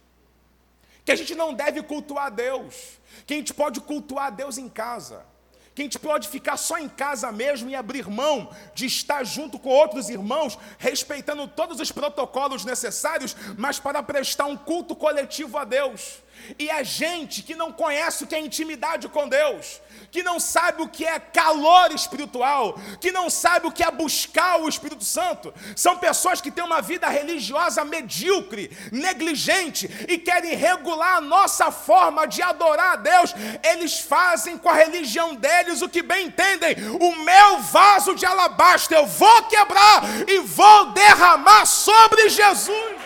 [1.03, 4.57] que a gente não deve cultuar a Deus, que a gente pode cultuar a Deus
[4.57, 5.25] em casa
[5.73, 9.57] que a gente pode ficar só em casa mesmo e abrir mão de estar junto
[9.57, 15.63] com outros irmãos, respeitando todos os protocolos necessários, mas para prestar um culto coletivo a
[15.63, 16.21] Deus.
[16.57, 19.81] E é gente que não conhece o que é intimidade com Deus,
[20.11, 24.59] que não sabe o que é calor espiritual, que não sabe o que é buscar
[24.59, 25.53] o Espírito Santo.
[25.75, 32.25] São pessoas que têm uma vida religiosa medíocre, negligente e querem regular a nossa forma
[32.25, 33.33] de adorar a Deus.
[33.63, 36.75] Eles fazem com a religião deles o que bem entendem.
[36.99, 43.01] O meu vaso de alabastro eu vou quebrar e vou derramar sobre Jesus.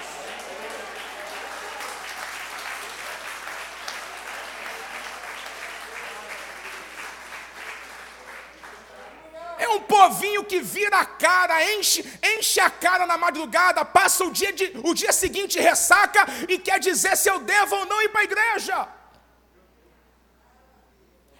[9.76, 14.51] Um povinho que vira a cara, enche, enche a cara na madrugada, passa o dia,
[14.51, 18.21] de, o dia seguinte ressaca e quer dizer se eu devo ou não ir para
[18.21, 18.88] a igreja.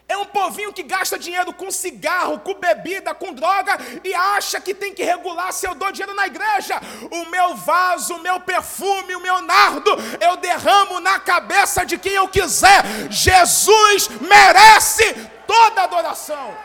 [0.08, 4.72] É um povinho que gasta dinheiro com cigarro, com bebida, com droga e acha que
[4.72, 6.80] tem que regular se eu dou dinheiro na igreja.
[7.10, 9.90] O meu vaso, o meu perfume, o meu nardo,
[10.22, 12.84] eu derramo na cabeça de quem eu quiser.
[13.10, 15.12] Jesus merece
[15.48, 16.56] toda adoração.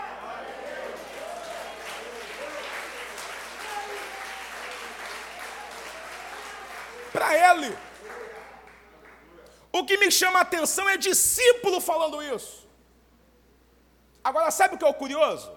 [7.34, 7.76] Ele.
[9.72, 12.68] O que me chama a atenção é discípulo falando isso.
[14.22, 15.50] Agora, sabe o que é o curioso?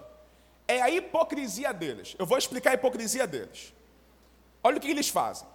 [0.66, 2.14] É a hipocrisia deles.
[2.18, 3.74] Eu vou explicar a hipocrisia deles.
[4.62, 5.46] Olha o que eles fazem.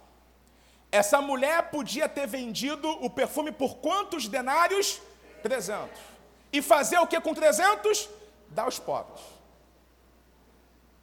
[0.92, 5.00] Essa mulher podia ter vendido o perfume por quantos denários?
[5.42, 5.88] 300.
[6.52, 8.08] E fazer o que com 300?
[8.48, 9.20] Dar aos pobres.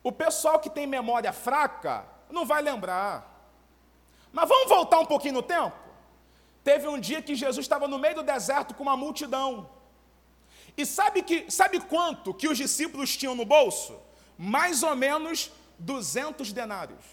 [0.04, 3.37] O pessoal que tem memória fraca não vai lembrar.
[4.38, 5.76] Mas vamos voltar um pouquinho no tempo?
[6.64, 9.68] Teve um dia que Jesus estava no meio do deserto com uma multidão.
[10.78, 14.00] E sabe, que, sabe quanto que os discípulos tinham no bolso?
[14.38, 17.04] Mais ou menos 200 denários.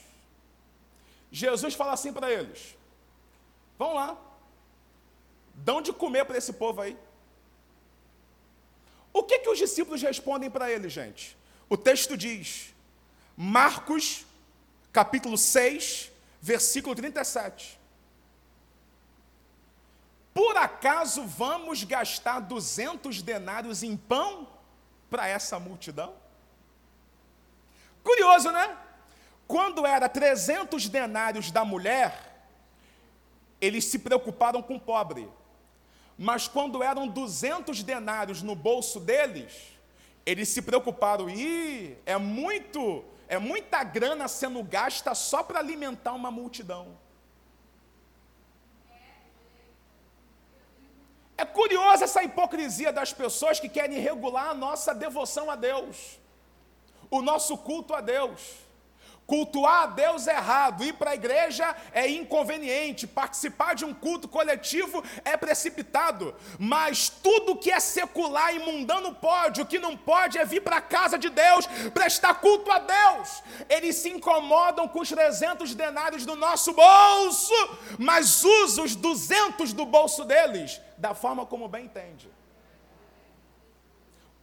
[1.32, 2.76] Jesus fala assim para eles:
[3.78, 4.18] Vão lá,
[5.54, 6.94] dão de comer para esse povo aí.
[9.14, 11.38] O que, que os discípulos respondem para ele, gente?
[11.70, 12.74] O texto diz,
[13.34, 14.26] Marcos,
[14.92, 16.12] capítulo 6,
[16.44, 17.80] versículo 37.
[20.34, 24.46] Por acaso vamos gastar 200 denários em pão
[25.08, 26.12] para essa multidão?
[28.02, 28.76] Curioso, né?
[29.48, 32.46] Quando era 300 denários da mulher,
[33.58, 35.26] eles se preocuparam com o pobre.
[36.18, 39.78] Mas quando eram 200 denários no bolso deles,
[40.26, 43.02] eles se preocuparam, e é muito
[43.34, 46.96] é muita grana sendo gasta só para alimentar uma multidão.
[51.36, 56.18] É curiosa essa hipocrisia das pessoas que querem regular a nossa devoção a Deus,
[57.10, 58.63] o nosso culto a Deus.
[59.26, 64.28] Cultuar a Deus é errado, ir para a igreja é inconveniente, participar de um culto
[64.28, 70.36] coletivo é precipitado, mas tudo que é secular e mundano pode, o que não pode
[70.36, 73.42] é vir para a casa de Deus, prestar culto a Deus.
[73.68, 77.54] Eles se incomodam com os 300 denários do nosso bolso,
[77.98, 82.28] mas usam os 200 do bolso deles da forma como bem entende.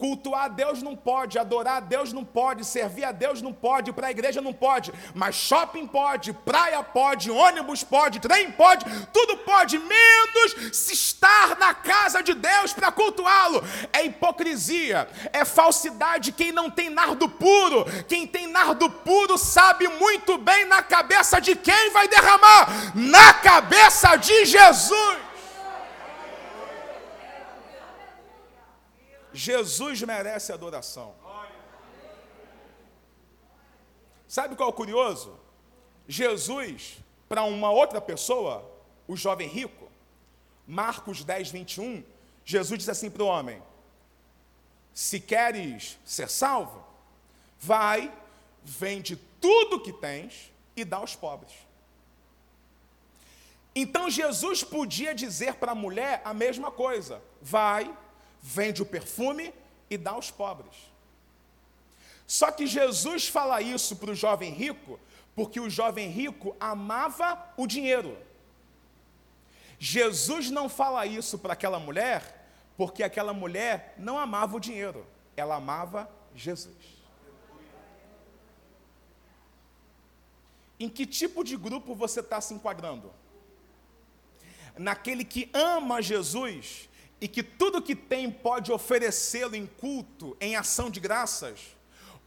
[0.01, 3.93] Cultuar a Deus não pode, adorar a Deus não pode, servir a Deus não pode,
[3.93, 8.83] para a igreja não pode, mas shopping pode, praia pode, ônibus pode, trem pode,
[9.13, 13.63] tudo pode, menos se estar na casa de Deus para cultuá-lo.
[13.93, 16.31] É hipocrisia, é falsidade.
[16.31, 21.55] Quem não tem nardo puro, quem tem nardo puro sabe muito bem na cabeça de
[21.55, 25.30] quem vai derramar na cabeça de Jesus.
[29.33, 31.15] Jesus merece adoração.
[34.27, 35.37] Sabe qual é o curioso?
[36.07, 38.69] Jesus, para uma outra pessoa,
[39.07, 39.89] o jovem rico,
[40.65, 42.03] Marcos 10, 21,
[42.45, 43.61] Jesus diz assim para o homem:
[44.93, 46.83] Se queres ser salvo,
[47.59, 48.13] vai,
[48.63, 51.51] vende tudo que tens e dá aos pobres.
[53.75, 57.93] Então Jesus podia dizer para a mulher a mesma coisa: vai,
[58.41, 59.53] vende o perfume
[59.89, 60.75] e dá aos pobres.
[62.25, 64.99] Só que Jesus fala isso para o jovem rico,
[65.35, 68.17] porque o jovem rico amava o dinheiro.
[69.77, 75.55] Jesus não fala isso para aquela mulher, porque aquela mulher não amava o dinheiro, ela
[75.55, 77.01] amava Jesus.
[80.79, 83.13] Em que tipo de grupo você está se enquadrando?
[84.77, 86.89] Naquele que ama Jesus
[87.21, 91.77] e que tudo que tem pode oferecê-lo em culto, em ação de graças?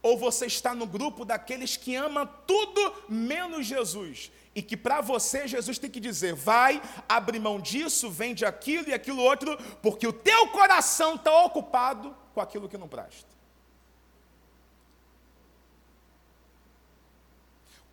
[0.01, 5.47] Ou você está no grupo daqueles que ama tudo menos Jesus e que para você
[5.47, 10.13] Jesus tem que dizer: vai, abre mão disso, vende aquilo e aquilo outro, porque o
[10.13, 13.34] teu coração está ocupado com aquilo que não presta.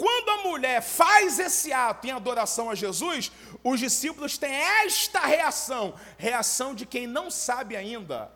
[0.02, 3.30] Quando a mulher faz esse ato em adoração a Jesus,
[3.62, 8.28] os discípulos têm esta reação reação de quem não sabe ainda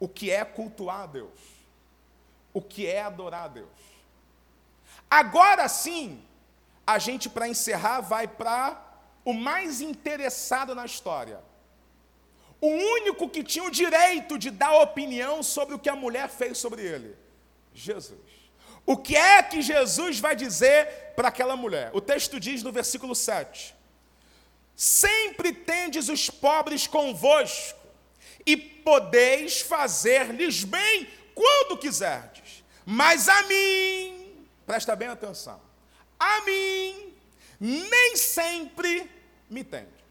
[0.00, 1.38] o que é cultuar a Deus,
[2.54, 3.68] o que é adorar a Deus.
[5.10, 6.24] Agora sim,
[6.86, 8.82] a gente, para encerrar, vai para
[9.22, 11.44] o mais interessado na história.
[12.58, 16.56] O único que tinha o direito de dar opinião sobre o que a mulher fez
[16.56, 17.14] sobre ele:
[17.74, 18.31] Jesus.
[18.84, 21.90] O que é que Jesus vai dizer para aquela mulher?
[21.92, 23.74] O texto diz no versículo 7:
[24.74, 27.78] Sempre tendes os pobres convosco,
[28.44, 35.60] e podeis fazer-lhes bem quando quiserdes, mas a mim, presta bem atenção,
[36.18, 37.14] a mim
[37.60, 39.08] nem sempre
[39.48, 40.02] me tendes.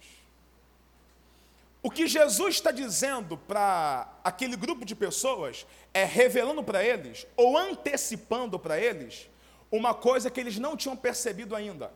[1.84, 7.58] O que Jesus está dizendo para aquele grupo de pessoas é revelando para eles, ou
[7.58, 9.30] antecipando para eles,
[9.72, 11.92] uma coisa que eles não tinham percebido ainda.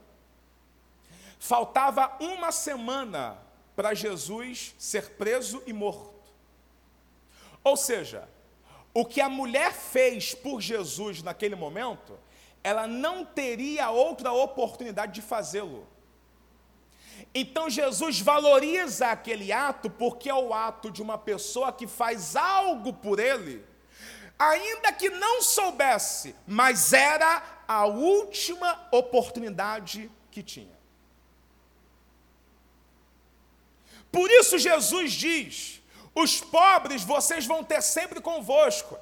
[1.40, 3.38] Faltava uma semana
[3.76, 6.14] para Jesus ser preso e morto.
[7.64, 8.28] Ou seja,
[8.94, 12.18] o que a mulher fez por Jesus naquele momento
[12.66, 15.88] ela não teria outra oportunidade de fazê-lo.
[17.32, 22.92] Então Jesus valoriza aquele ato porque é o ato de uma pessoa que faz algo
[22.92, 23.64] por ele,
[24.38, 30.76] ainda que não soubesse, mas era a última oportunidade que tinha.
[34.12, 35.82] Por isso Jesus diz:
[36.14, 38.98] os pobres vocês vão ter sempre convosco.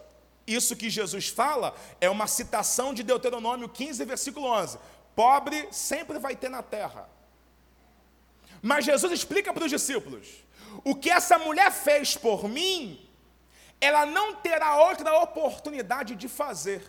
[0.45, 4.77] Isso que Jesus fala é uma citação de Deuteronômio 15, versículo 11.
[5.15, 7.07] Pobre sempre vai ter na terra.
[8.61, 10.27] Mas Jesus explica para os discípulos:
[10.83, 13.02] o que essa mulher fez por mim,
[13.83, 16.81] ela não terá outra oportunidade de fazer.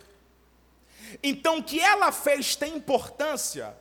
[1.21, 3.75] Então, o que ela fez tem importância,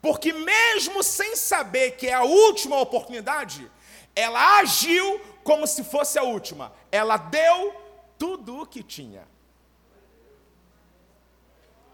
[0.00, 3.70] porque mesmo sem saber que é a última oportunidade,
[4.14, 6.72] ela agiu como se fosse a última.
[6.90, 7.80] Ela deu
[8.18, 9.24] tudo o que tinha.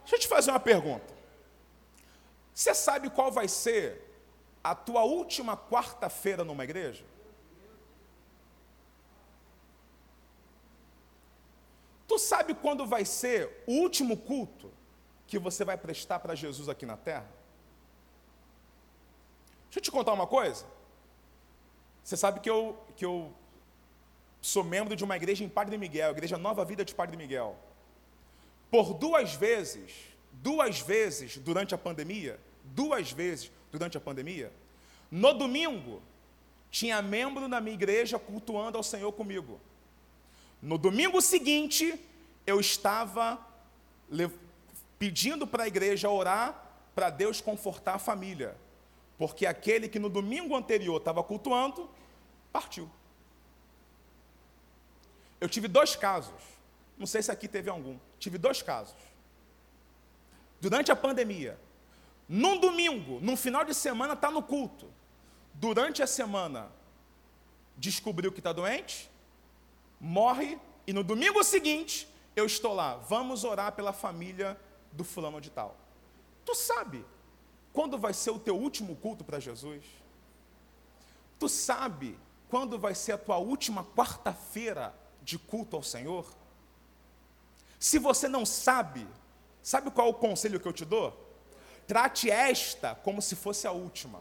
[0.01, 1.15] Deixa eu te fazer uma pergunta.
[2.55, 4.03] Você sabe qual vai ser
[4.65, 7.05] a tua última quarta-feira numa igreja?
[12.09, 14.73] Tu sabe quando vai ser o último culto
[15.27, 17.31] que você vai prestar para Jesus aqui na terra?
[19.67, 20.65] Deixa eu te contar uma coisa.
[22.03, 23.31] Você sabe que eu, que eu
[24.41, 27.55] sou membro de uma igreja em Padre Miguel, Igreja Nova Vida de Padre Miguel.
[28.71, 29.93] Por duas vezes,
[30.33, 34.51] duas vezes durante a pandemia, duas vezes durante a pandemia,
[35.11, 36.01] no domingo,
[36.71, 39.61] tinha membro na minha igreja cultuando ao Senhor comigo.
[40.61, 41.99] No domingo seguinte,
[42.47, 43.39] eu estava
[44.99, 48.57] pedindo para a igreja orar para Deus confortar a família,
[49.17, 51.89] porque aquele que no domingo anterior estava cultuando,
[52.53, 52.91] partiu.
[55.41, 56.43] Eu tive dois casos.
[56.97, 57.97] Não sei se aqui teve algum.
[58.19, 58.97] Tive dois casos.
[60.61, 61.57] Durante a pandemia,
[62.29, 64.91] num domingo, num final de semana, está no culto.
[65.55, 66.69] Durante a semana,
[67.77, 69.09] descobriu que está doente,
[70.01, 72.97] morre, e no domingo seguinte, eu estou lá.
[72.97, 74.59] Vamos orar pela família
[74.93, 75.77] do fulano de tal.
[76.45, 77.05] Tu sabe
[77.73, 79.85] quando vai ser o teu último culto para Jesus?
[81.39, 82.19] Tu sabe
[82.49, 86.27] quando vai ser a tua última quarta-feira de culto ao Senhor?
[87.79, 89.07] Se você não sabe,
[89.63, 91.27] sabe qual é o conselho que eu te dou?
[91.87, 94.21] Trate esta como se fosse a última.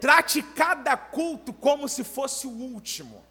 [0.00, 3.24] Trate cada culto como se fosse o último.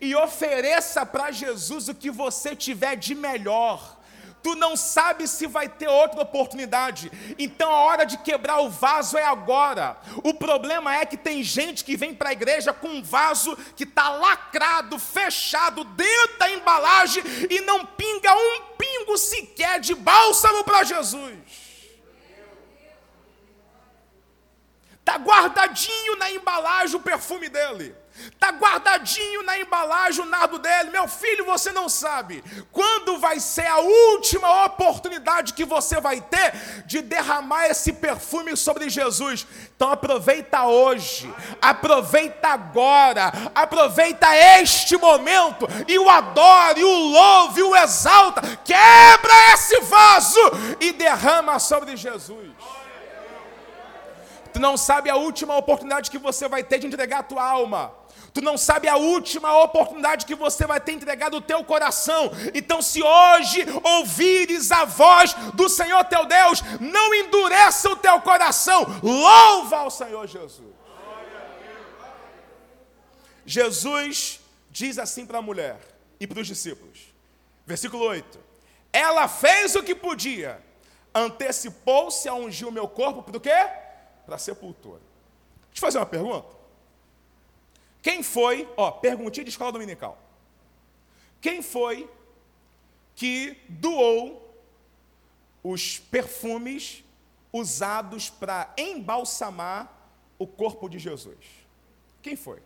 [0.00, 4.02] E ofereça para Jesus o que você tiver de melhor
[4.42, 7.10] tu não sabe se vai ter outra oportunidade.
[7.38, 9.96] Então a hora de quebrar o vaso é agora.
[10.24, 13.84] O problema é que tem gente que vem para a igreja com um vaso que
[13.84, 20.82] está lacrado, fechado dentro da embalagem e não pinga um pingo sequer de bálsamo para
[20.82, 21.61] Jesus.
[25.02, 27.92] Está guardadinho na embalagem o perfume dele.
[28.16, 30.90] Está guardadinho na embalagem o nardo dele.
[30.90, 36.84] Meu filho, você não sabe quando vai ser a última oportunidade que você vai ter
[36.86, 39.44] de derramar esse perfume sobre Jesus.
[39.74, 48.40] Então aproveita hoje, aproveita agora, aproveita este momento e o adore, o louve, o exalta.
[48.64, 50.38] Quebra esse vaso
[50.80, 52.52] e derrama sobre Jesus.
[54.52, 57.92] Tu não sabe a última oportunidade que você vai ter de entregar a tua alma.
[58.34, 62.30] Tu não sabe a última oportunidade que você vai ter entregado o teu coração.
[62.54, 68.86] Então, se hoje ouvires a voz do Senhor teu Deus, não endureça o teu coração.
[69.02, 70.72] Louva ao Senhor Jesus.
[73.44, 74.40] Jesus
[74.70, 75.78] diz assim para a mulher
[76.18, 77.12] e para os discípulos.
[77.66, 78.38] Versículo 8.
[78.92, 80.62] Ela fez o que podia,
[81.14, 83.81] antecipou-se a ungir o meu corpo para o quê?
[84.24, 85.00] Para a sepultura.
[85.70, 86.46] Deixa eu fazer uma pergunta.
[88.02, 90.18] Quem foi, ó, perguntinha de escola dominical.
[91.40, 92.10] Quem foi
[93.14, 94.40] que doou
[95.62, 97.04] os perfumes
[97.52, 99.92] usados para embalsamar
[100.38, 101.36] o corpo de Jesus?
[102.20, 102.60] Quem foi?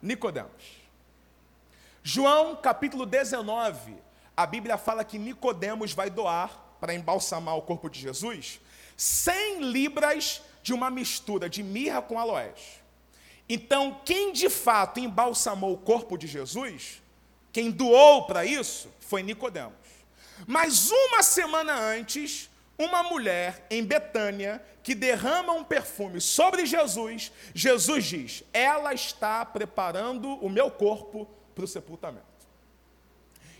[0.00, 0.80] Nicodemos.
[2.02, 3.96] João capítulo 19,
[4.36, 8.60] a Bíblia fala que Nicodemos vai doar para embalsamar o corpo de Jesus
[9.00, 12.82] 100 libras de uma mistura de mirra com aloés.
[13.48, 17.00] Então, quem de fato embalsamou o corpo de Jesus,
[17.50, 19.72] quem doou para isso, foi Nicodemos.
[20.46, 28.04] Mas uma semana antes, uma mulher em Betânia que derrama um perfume sobre Jesus, Jesus
[28.04, 32.26] diz: Ela está preparando o meu corpo para o sepultamento.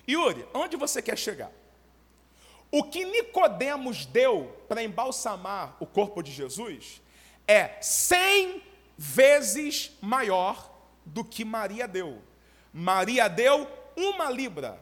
[0.06, 1.50] Yuri, onde você quer chegar?
[2.70, 7.02] O que Nicodemos deu para embalsamar o corpo de Jesus
[7.46, 8.62] é cem
[8.96, 10.70] vezes maior
[11.04, 12.22] do que Maria deu.
[12.72, 14.80] Maria deu uma libra,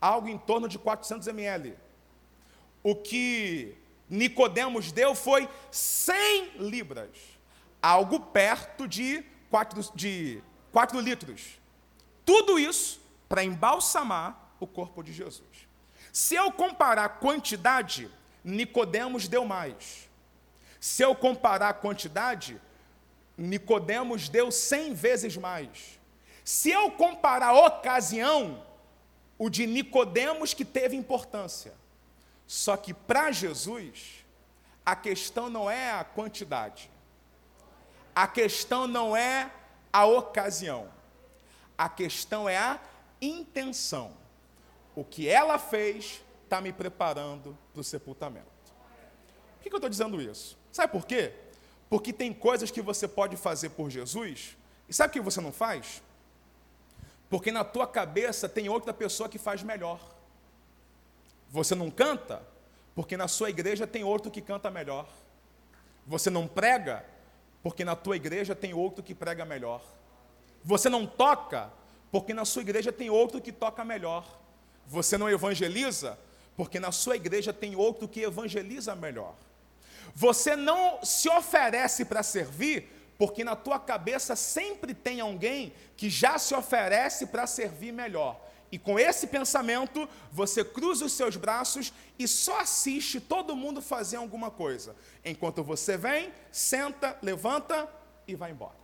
[0.00, 1.78] algo em torno de 400 ml.
[2.82, 3.74] O que
[4.08, 7.16] Nicodemos deu foi 100 libras,
[7.80, 11.58] algo perto de 4, de 4 litros.
[12.24, 15.51] Tudo isso para embalsamar o corpo de Jesus.
[16.12, 18.10] Se eu comparar quantidade,
[18.44, 20.10] Nicodemos deu mais.
[20.78, 22.60] Se eu comparar quantidade,
[23.38, 25.98] Nicodemos deu cem vezes mais.
[26.44, 28.62] Se eu comparar a ocasião,
[29.38, 31.72] o de Nicodemos que teve importância.
[32.46, 34.24] Só que para Jesus,
[34.84, 36.90] a questão não é a quantidade.
[38.14, 39.50] A questão não é
[39.90, 40.92] a ocasião.
[41.78, 42.78] A questão é a
[43.20, 44.21] intenção.
[44.94, 48.46] O que ela fez está me preparando para o sepultamento.
[49.56, 50.58] Por que, que eu estou dizendo isso?
[50.70, 51.32] Sabe por quê?
[51.88, 54.56] Porque tem coisas que você pode fazer por Jesus,
[54.88, 56.02] e sabe o que você não faz?
[57.30, 59.98] Porque na tua cabeça tem outra pessoa que faz melhor.
[61.48, 62.42] Você não canta,
[62.94, 65.08] porque na sua igreja tem outro que canta melhor.
[66.06, 67.04] Você não prega,
[67.62, 69.82] porque na tua igreja tem outro que prega melhor.
[70.62, 71.72] Você não toca,
[72.10, 74.26] porque na sua igreja tem outro que toca melhor.
[74.86, 76.18] Você não evangeliza,
[76.56, 79.34] porque na sua igreja tem outro que evangeliza melhor.
[80.14, 86.38] Você não se oferece para servir, porque na tua cabeça sempre tem alguém que já
[86.38, 88.40] se oferece para servir melhor.
[88.70, 94.16] E com esse pensamento, você cruza os seus braços e só assiste todo mundo fazer
[94.16, 94.96] alguma coisa.
[95.22, 97.86] Enquanto você vem, senta, levanta
[98.26, 98.80] e vai embora.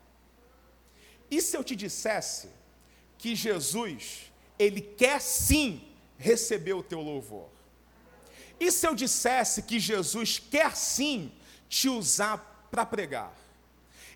[1.31, 2.51] E se eu te dissesse
[3.17, 5.88] que Jesus, ele quer sim
[6.19, 7.49] receber o teu louvor?
[8.61, 11.33] E se eu dissesse que Jesus quer sim
[11.69, 13.33] te usar para pregar?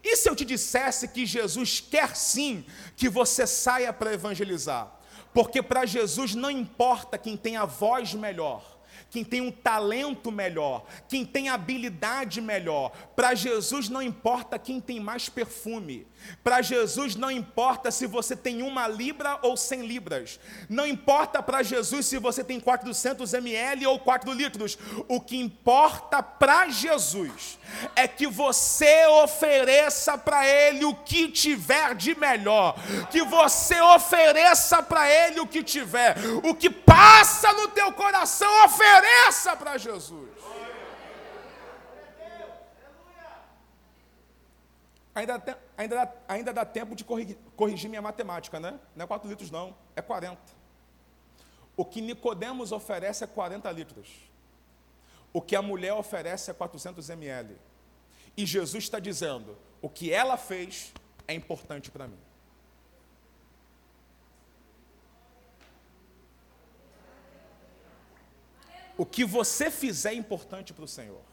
[0.03, 2.65] E se eu te dissesse que Jesus quer sim
[2.97, 4.93] que você saia para evangelizar?
[5.33, 8.81] Porque para Jesus não importa quem tem a voz melhor,
[9.11, 12.91] quem tem um talento melhor, quem tem habilidade melhor.
[13.15, 16.07] Para Jesus não importa quem tem mais perfume.
[16.43, 20.41] Para Jesus não importa se você tem uma libra ou cem libras.
[20.69, 24.79] Não importa para Jesus se você tem 400 ml ou 4 litros.
[25.09, 27.59] O que importa para Jesus
[27.95, 32.75] é que você ofereça para Ele o que tiver de melhor.
[33.11, 36.17] Que você ofereça para Ele o que tiver.
[36.43, 40.31] O que passa no teu coração, ofereça para Jesus.
[45.15, 48.79] Ainda, tem, ainda, dá, ainda dá tempo de corrigir, corrigir minha matemática, né?
[48.95, 50.41] Não é 4 litros, não, é 40.
[51.77, 54.09] O que Nicodemos oferece é 40 litros.
[55.33, 57.57] O que a mulher oferece é 400 ml.
[58.37, 60.93] E Jesus está dizendo: o que ela fez
[61.27, 62.19] é importante para mim.
[68.97, 71.32] O que você fizer é importante para o Senhor.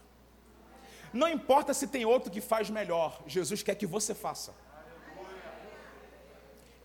[1.14, 4.54] Não importa se tem outro que faz melhor, Jesus quer que você faça.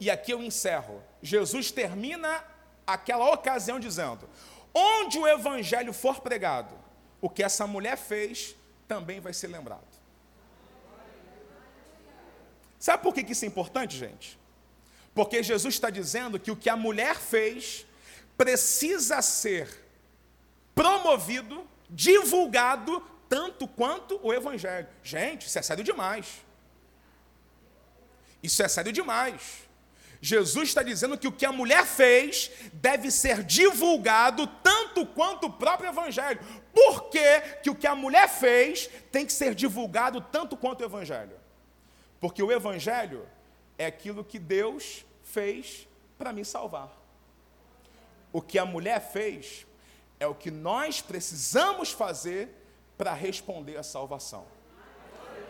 [0.01, 1.03] E aqui eu encerro.
[1.23, 2.45] Jesus termina
[2.87, 4.29] aquela ocasião dizendo:
[4.73, 6.75] Onde o evangelho for pregado,
[7.21, 8.57] o que essa mulher fez
[8.87, 9.95] também vai ser lembrado.
[12.79, 14.39] Sabe por que isso é importante, gente?
[15.15, 17.87] Porque Jesus está dizendo que o que a mulher fez
[18.37, 19.83] precisa ser
[20.75, 23.03] promovido, divulgado,
[23.35, 24.87] tanto quanto o Evangelho.
[25.03, 26.41] Gente, isso é sério demais.
[28.41, 29.65] Isso é sério demais.
[30.21, 35.53] Jesus está dizendo que o que a mulher fez deve ser divulgado tanto quanto o
[35.53, 36.39] próprio Evangelho.
[36.73, 40.85] Por que, que o que a mulher fez tem que ser divulgado tanto quanto o
[40.85, 41.37] Evangelho?
[42.21, 43.27] Porque o Evangelho
[43.77, 46.89] é aquilo que Deus fez para me salvar.
[48.33, 49.67] O que a mulher fez
[50.21, 52.61] é o que nós precisamos fazer
[52.97, 54.45] para responder à salvação.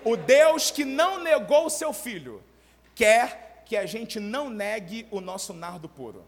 [0.05, 2.43] O Deus que não negou o seu filho
[2.95, 6.25] quer que a gente não negue o nosso nardo puro.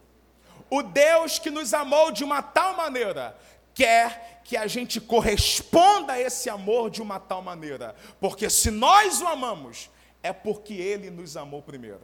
[0.70, 3.36] O Deus que nos amou de uma tal maneira
[3.74, 9.20] quer que a gente corresponda a esse amor de uma tal maneira, porque se nós
[9.20, 9.90] o amamos,
[10.22, 12.00] é porque ele nos amou primeiro.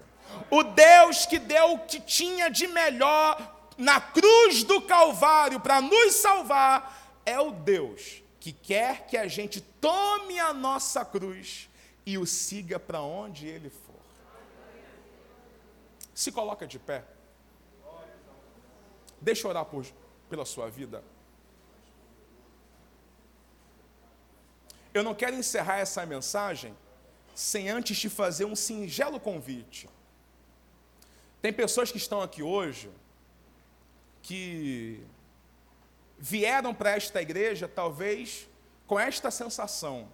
[0.50, 6.14] O Deus que deu o que tinha de melhor na cruz do Calvário para nos
[6.14, 11.70] salvar, é o Deus que quer que a gente tome a nossa cruz
[12.04, 14.02] e o siga para onde ele for.
[16.12, 17.04] Se coloca de pé.
[19.20, 19.86] Deixa eu orar por,
[20.28, 21.04] pela sua vida.
[24.92, 26.76] Eu não quero encerrar essa mensagem
[27.36, 29.88] sem antes te fazer um singelo convite.
[31.40, 32.90] Tem pessoas que estão aqui hoje
[34.20, 35.06] que
[36.22, 38.48] vieram para esta igreja talvez
[38.86, 40.08] com esta sensação: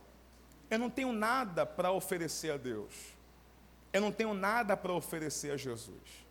[0.69, 3.19] eu não tenho nada para oferecer a Deus
[3.93, 6.27] eu não tenho nada para oferecer a Jesus.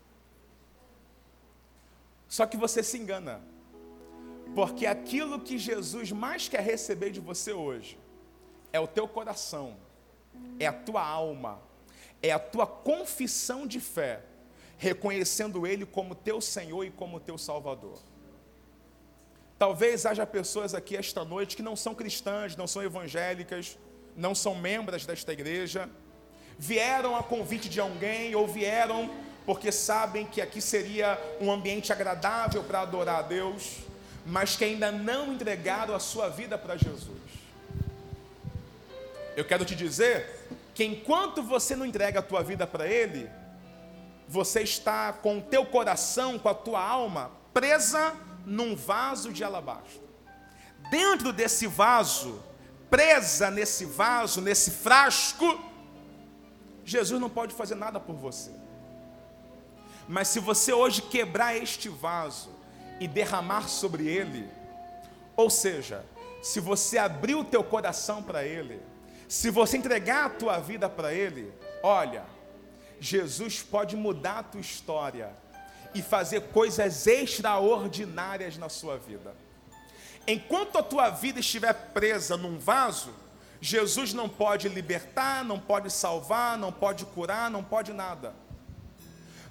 [2.28, 3.42] Só que você se engana,
[4.54, 7.98] porque aquilo que Jesus mais quer receber de você hoje
[8.72, 9.78] é o teu coração,
[10.60, 11.60] é a tua alma,
[12.22, 14.24] é a tua confissão de fé,
[14.78, 18.00] reconhecendo Ele como teu Senhor e como teu Salvador.
[19.58, 23.78] Talvez haja pessoas aqui esta noite que não são cristãs, não são evangélicas,
[24.16, 25.90] não são membros desta igreja,
[26.60, 29.10] vieram a convite de alguém ou vieram
[29.48, 33.78] porque sabem que aqui seria um ambiente agradável para adorar a Deus,
[34.26, 37.18] mas que ainda não entregaram a sua vida para Jesus.
[39.38, 43.30] Eu quero te dizer que enquanto você não entrega a tua vida para Ele,
[44.28, 48.14] você está com o teu coração, com a tua alma presa
[48.48, 50.02] num vaso de alabastro.
[50.90, 52.42] Dentro desse vaso,
[52.90, 55.60] presa nesse vaso, nesse frasco,
[56.86, 58.52] Jesus não pode fazer nada por você.
[60.08, 62.50] Mas se você hoje quebrar este vaso
[63.02, 64.50] e derramar sobre ele,
[65.36, 66.06] ou seja,
[66.42, 68.82] se você abrir o teu coração para ele,
[69.28, 72.26] se você entregar a tua vida para ele, olha,
[72.98, 75.36] Jesus pode mudar a tua história
[75.98, 79.34] e fazer coisas extraordinárias na sua vida.
[80.28, 83.14] Enquanto a tua vida estiver presa num vaso,
[83.60, 88.34] Jesus não pode libertar, não pode salvar, não pode curar, não pode nada.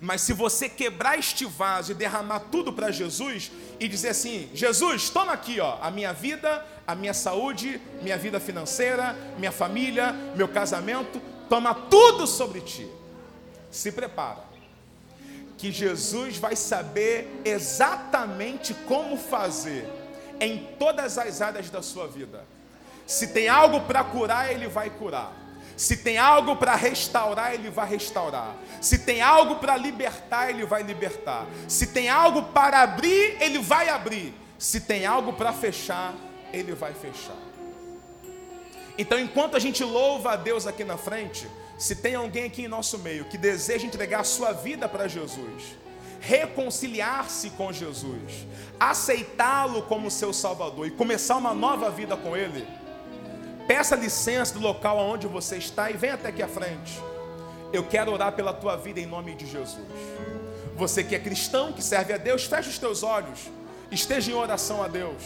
[0.01, 5.09] Mas se você quebrar este vaso e derramar tudo para Jesus e dizer assim: Jesus,
[5.09, 10.47] toma aqui, ó, a minha vida, a minha saúde, minha vida financeira, minha família, meu
[10.47, 12.86] casamento, toma tudo sobre ti.
[13.70, 14.44] Se prepara,
[15.57, 19.88] que Jesus vai saber exatamente como fazer
[20.40, 22.44] em todas as áreas da sua vida
[23.07, 25.32] se tem algo para curar, Ele vai curar.
[25.76, 28.57] Se tem algo para restaurar, Ele vai restaurar.
[28.80, 31.46] Se tem algo para libertar, Ele vai libertar.
[31.68, 34.34] Se tem algo para abrir, Ele vai abrir.
[34.59, 36.14] Se tem algo para fechar,
[36.52, 37.36] Ele vai fechar.
[38.98, 41.46] Então, enquanto a gente louva a Deus aqui na frente,
[41.79, 45.77] se tem alguém aqui em nosso meio que deseja entregar a sua vida para Jesus,
[46.20, 48.47] reconciliar-se com Jesus,
[48.81, 52.66] aceitá-lo como seu Salvador e começar uma nova vida com Ele,
[53.66, 57.03] Peça licença do local onde você está e venha até aqui à frente.
[57.72, 59.85] Eu quero orar pela tua vida em nome de Jesus.
[60.77, 63.51] Você que é cristão, que serve a Deus, feche os teus olhos,
[63.91, 65.20] esteja em oração a Deus.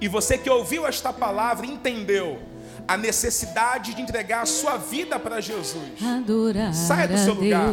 [0.00, 2.40] E você que ouviu esta palavra, entendeu
[2.88, 5.82] a necessidade de entregar a sua vida para Jesus.
[6.02, 7.72] Adorar Saia do seu lugar,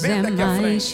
[0.00, 0.84] venha até aqui à frente.